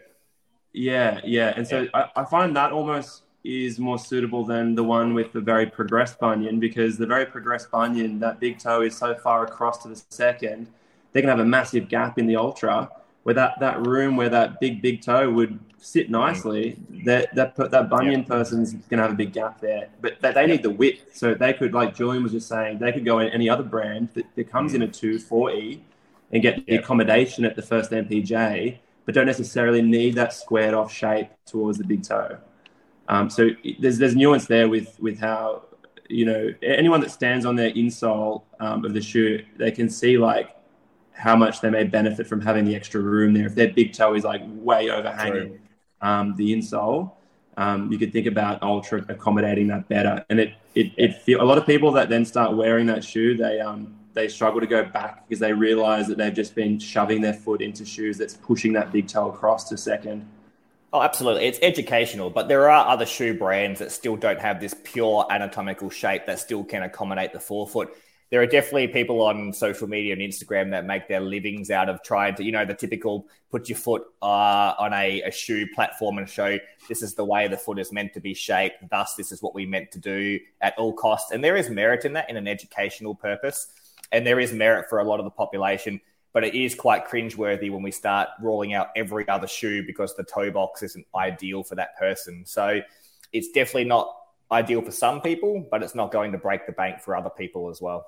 [0.75, 1.55] Yeah, yeah.
[1.57, 5.41] And so I, I find that almost is more suitable than the one with the
[5.41, 9.83] very progressed bunion because the very progressed bunion, that big toe is so far across
[9.83, 10.69] to the second,
[11.13, 12.91] they can have a massive gap in the Altra
[13.23, 17.05] where that, that room where that big, big toe would sit nicely, mm.
[17.05, 19.89] that that, per- that bunion person's going to have a big gap there.
[20.01, 21.17] But they, they need the width.
[21.17, 24.09] So they could, like Julian was just saying, they could go in any other brand
[24.15, 24.93] that, that comes in a mm.
[24.97, 25.81] 2, 4E
[26.33, 30.93] and get the accommodation at the first MPJ, but don't necessarily need that squared off
[30.93, 32.39] shape towards the big toe.
[33.11, 33.51] Um, so
[33.81, 35.65] there's there's nuance there with with how
[36.09, 40.17] you know anyone that stands on their insole um, of the shoe, they can see
[40.17, 40.57] like
[41.13, 43.47] how much they may benefit from having the extra room there.
[43.47, 45.59] If their big toe is like way overhanging
[46.01, 47.11] um, the insole,
[47.57, 50.25] um, you could think about Altra accommodating that better.
[50.31, 53.37] And it it, it feel a lot of people that then start wearing that shoe,
[53.37, 57.21] they um they struggle to go back because they realize that they've just been shoving
[57.21, 60.29] their foot into shoes that's pushing that big toe across to second.
[60.93, 61.45] Oh, absolutely.
[61.45, 65.89] It's educational, but there are other shoe brands that still don't have this pure anatomical
[65.89, 67.97] shape that still can accommodate the forefoot.
[68.31, 72.03] There are definitely people on social media and Instagram that make their livings out of
[72.03, 76.19] trying to, you know, the typical put your foot uh, on a, a shoe platform
[76.19, 78.89] and show this is the way the foot is meant to be shaped.
[78.89, 81.31] Thus, this is what we meant to do at all costs.
[81.31, 83.69] And there is merit in that in an educational purpose.
[84.13, 86.01] And there is merit for a lot of the population
[86.33, 90.25] but it is quite cringeworthy when we start rolling out every other shoe because the
[90.25, 92.45] toe box isn't ideal for that person.
[92.47, 92.81] So
[93.33, 94.15] it's definitely not
[94.53, 97.69] ideal for some people, but it's not going to break the bank for other people
[97.69, 98.07] as well.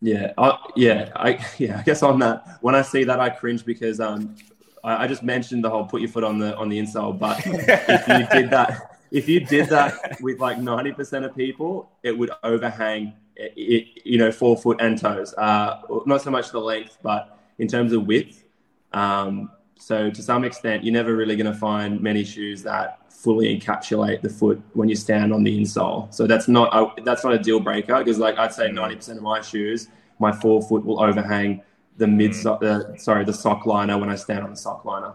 [0.00, 1.78] Yeah, I, yeah, I yeah.
[1.78, 4.34] I guess on that, when I see that, I cringe because um,
[4.82, 7.18] I, I just mentioned the whole put your foot on the on the insole.
[7.18, 11.90] But if you did that, if you did that with like ninety percent of people,
[12.02, 13.12] it would overhang,
[13.56, 15.34] you know, forefoot and toes.
[15.34, 18.44] Uh, not so much the length, but in terms of width.
[18.92, 23.46] Um, So to some extent, you're never really going to find many shoes that fully
[23.58, 26.12] encapsulate the foot when you stand on the insole.
[26.12, 29.22] So that's not a, that's not a deal breaker because like I'd say 90% of
[29.22, 29.88] my shoes,
[30.18, 31.62] my forefoot will overhang
[31.96, 35.14] the mid so- uh, sorry the sock liner when I stand on the sock liner.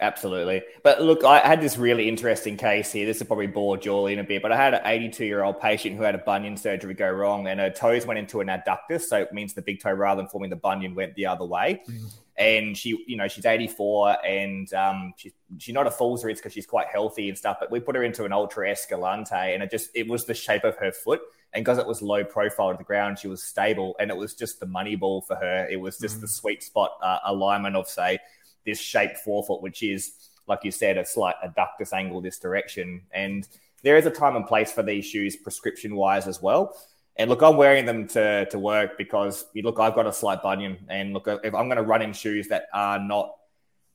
[0.00, 0.62] Absolutely.
[0.84, 3.04] But look, I had this really interesting case here.
[3.04, 5.96] This will probably bore Julian a bit, but I had an 82 year old patient
[5.96, 9.02] who had a bunion surgery go wrong and her toes went into an adductus.
[9.02, 11.82] So it means the big toe, rather than forming the bunion, went the other way.
[11.88, 12.12] Mm.
[12.36, 16.52] And she, you know, she's 84 and um, she's, she's not a fool's risk because
[16.52, 17.56] she's quite healthy and stuff.
[17.58, 20.62] But we put her into an Altra Escalante and it just, it was the shape
[20.62, 21.20] of her foot.
[21.52, 24.34] And because it was low profile to the ground, she was stable and it was
[24.34, 25.66] just the money ball for her.
[25.68, 26.20] It was just mm.
[26.20, 28.20] the sweet spot uh, alignment of, say,
[28.68, 30.12] this shape forefoot, which is,
[30.46, 33.02] like you said, a slight adductus angle this direction.
[33.12, 33.48] And
[33.82, 36.76] there is a time and place for these shoes prescription wise as well.
[37.16, 40.78] And look, I'm wearing them to, to work because look, I've got a slight bunion.
[40.88, 43.37] And look, if I'm going to run in shoes that are not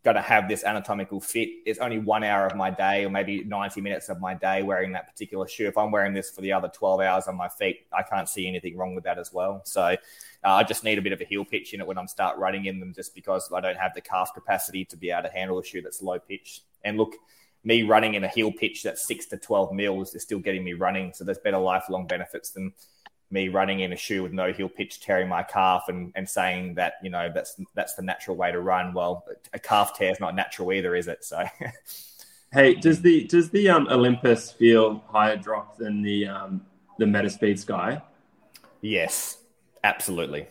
[0.04, 1.50] going to have this anatomical fit.
[1.66, 4.92] It's only one hour of my day, or maybe 90 minutes of my day wearing
[4.92, 5.68] that particular shoe.
[5.68, 8.48] If I'm wearing this for the other 12 hours on my feet, I can't see
[8.48, 9.62] anything wrong with that as well.
[9.64, 9.96] So uh,
[10.44, 12.66] I just need a bit of a heel pitch in it when I'm start running
[12.66, 15.58] in them, just because I don't have the calf capacity to be able to handle
[15.58, 16.62] a shoe that's low pitch.
[16.84, 17.14] And look,
[17.64, 20.74] me running in a heel pitch that's six to 12 mils is still getting me
[20.74, 21.14] running.
[21.14, 22.74] So there's better lifelong benefits than
[23.34, 26.76] me running in a shoe with no heel pitch, tearing my calf, and, and saying
[26.76, 28.94] that you know that's that's the natural way to run.
[28.94, 31.26] Well, a calf tear is not natural either, is it?
[31.26, 31.44] So,
[32.54, 36.62] hey, does the does the um, Olympus feel higher drop than the um,
[37.00, 38.02] the Metaspeed Sky?
[38.82, 39.40] Yes,
[39.84, 40.48] absolutely.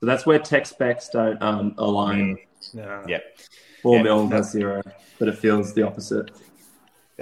[0.00, 2.36] So that's where tech specs don't um, align.
[2.36, 2.74] Mm.
[2.74, 3.04] No.
[3.06, 3.38] Yep.
[3.82, 4.04] Four yep.
[4.04, 4.82] mil, that's zero,
[5.18, 6.30] but it feels the opposite.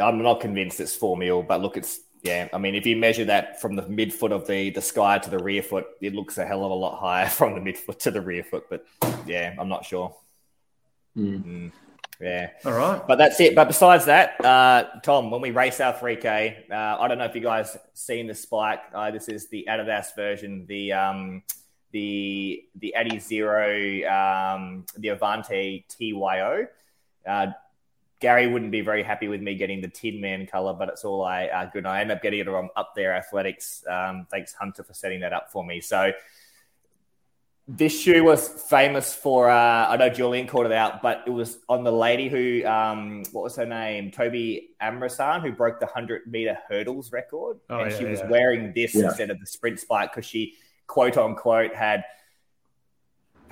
[0.01, 3.25] I'm not convinced it's four mil, but look, it's yeah, I mean, if you measure
[3.25, 6.47] that from the midfoot of the, the sky to the rear foot, it looks a
[6.47, 8.67] hell of a lot higher from the midfoot to the rear foot.
[8.71, 8.87] But
[9.27, 10.15] yeah, I'm not sure.
[11.17, 11.45] Mm.
[11.45, 11.73] Mm,
[12.21, 12.51] yeah.
[12.65, 13.07] All right.
[13.07, 13.57] But that's it.
[13.57, 17.35] But besides that, uh, Tom, when we race our 3K, uh, I don't know if
[17.35, 18.81] you guys seen the spike.
[18.95, 21.43] Uh, this is the Adidas version, the um,
[21.91, 26.67] the the Adizero, um, the Avanti TYO.
[28.23, 31.25] Gary wouldn't be very happy with me getting the Tin Man color, but it's all
[31.25, 31.85] I uh, good.
[31.85, 33.85] I end up getting it on up there athletics.
[33.91, 35.81] Um, thanks Hunter for setting that up for me.
[35.81, 36.13] So
[37.67, 39.51] this shoe was famous for.
[39.51, 43.25] Uh, I know Julian called it out, but it was on the lady who, um,
[43.33, 47.91] what was her name, Tobi Amusan, who broke the hundred meter hurdles record, oh, and
[47.91, 48.29] yeah, she was yeah.
[48.29, 49.07] wearing this yeah.
[49.07, 50.55] instead of the sprint spike because she
[50.87, 52.05] quote unquote had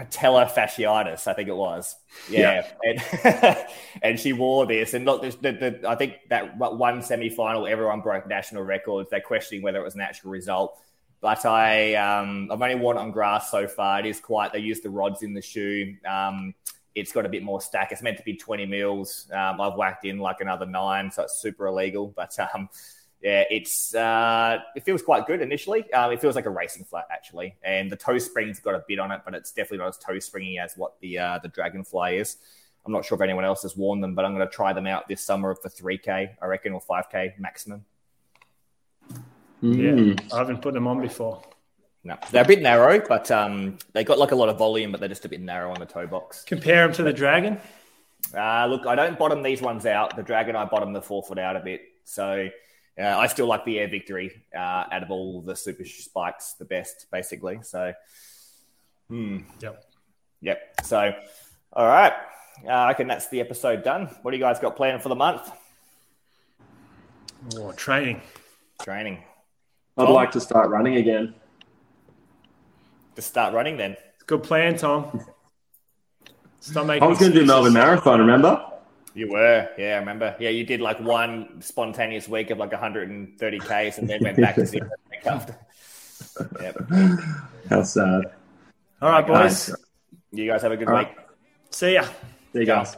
[0.01, 1.97] patellar fasciitis, I think it was.
[2.29, 3.01] Yeah, yeah.
[3.25, 3.67] And,
[4.03, 4.95] and, she wore this.
[4.95, 9.11] And look, the, the, I think that one semi final, everyone broke national records.
[9.11, 10.79] They're questioning whether it was an actual result.
[11.21, 14.01] But I, um, I've only worn it on grass so far.
[14.01, 14.53] It is quite.
[14.53, 15.95] They use the rods in the shoe.
[16.09, 16.55] Um,
[16.95, 17.93] it's got a bit more stack.
[17.93, 19.29] It's meant to be 20 mils.
[19.33, 22.13] Um, I've whacked in like another nine, so it's super illegal.
[22.17, 22.69] But um,
[23.23, 25.91] yeah, it's uh, it feels quite good initially.
[25.93, 28.99] Um, it feels like a racing flat actually, and the toe spring's got a bit
[28.99, 32.17] on it, but it's definitely not as toe springy as what the uh, the Dragonfly
[32.17, 32.39] is.
[32.87, 34.87] I'm not sure if anyone else has worn them, but I'm going to try them
[34.87, 37.85] out this summer for 3K, I reckon, or 5K maximum.
[39.63, 40.17] Mm.
[40.19, 41.43] Yeah, I haven't put them on before.
[42.03, 45.01] No, they're a bit narrow, but um, they got like a lot of volume, but
[45.01, 46.45] they're just a bit narrow on the toe box.
[46.45, 47.61] Compare them to the Dragon.
[48.35, 50.17] Uh, look, I don't bottom these ones out.
[50.17, 51.83] The Dragon, I bottom the forefoot out a bit.
[52.05, 52.49] So
[52.99, 54.59] uh, I still like the Air Victory uh,
[54.91, 57.61] out of all the super spikes the best, basically.
[57.63, 57.93] So,
[59.09, 59.39] hmm.
[59.61, 59.85] yep,
[60.41, 60.75] yep.
[60.85, 61.13] So,
[61.73, 62.13] all right,
[62.67, 64.07] uh, I reckon that's the episode done.
[64.23, 65.51] What do you guys got planned for the month?
[67.57, 68.21] Oh, training,
[68.83, 69.23] training.
[69.97, 70.15] I'd Tom?
[70.15, 71.35] like to start running again.
[73.17, 73.97] To start running, then.
[74.27, 75.25] Good plan, Tom.
[76.61, 77.03] Stop making.
[77.03, 78.21] I was going to do Melbourne Marathon.
[78.21, 78.70] Remember?
[79.15, 80.37] You were, yeah, I remember.
[80.39, 84.55] Yeah, you did like one spontaneous week of like 130 Ks and then went back
[84.55, 84.89] to zero
[85.27, 85.57] after.
[86.61, 86.77] Yep.
[87.69, 88.23] How sad.
[89.03, 89.75] All right, boys.
[90.31, 91.09] You guys have a good All week.
[91.09, 91.17] Right.
[91.71, 92.03] See ya.
[92.53, 92.97] See you guys.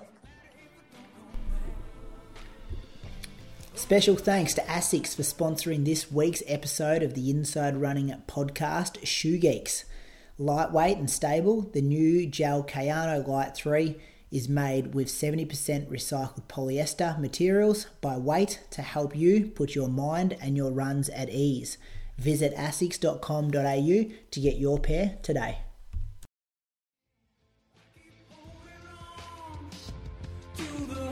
[3.75, 9.39] Special thanks to ASICS for sponsoring this week's episode of the Inside Running podcast, Shoe
[9.39, 9.87] Geeks.
[10.39, 13.97] Lightweight and stable, the new Gel Kayano Lite 3
[14.33, 15.47] is made with 70%
[15.89, 21.29] recycled polyester materials by weight to help you put your mind and your runs at
[21.29, 21.77] ease.
[22.19, 23.51] Visit asics.com.au
[24.31, 25.59] to get your pair today.
[30.57, 31.12] To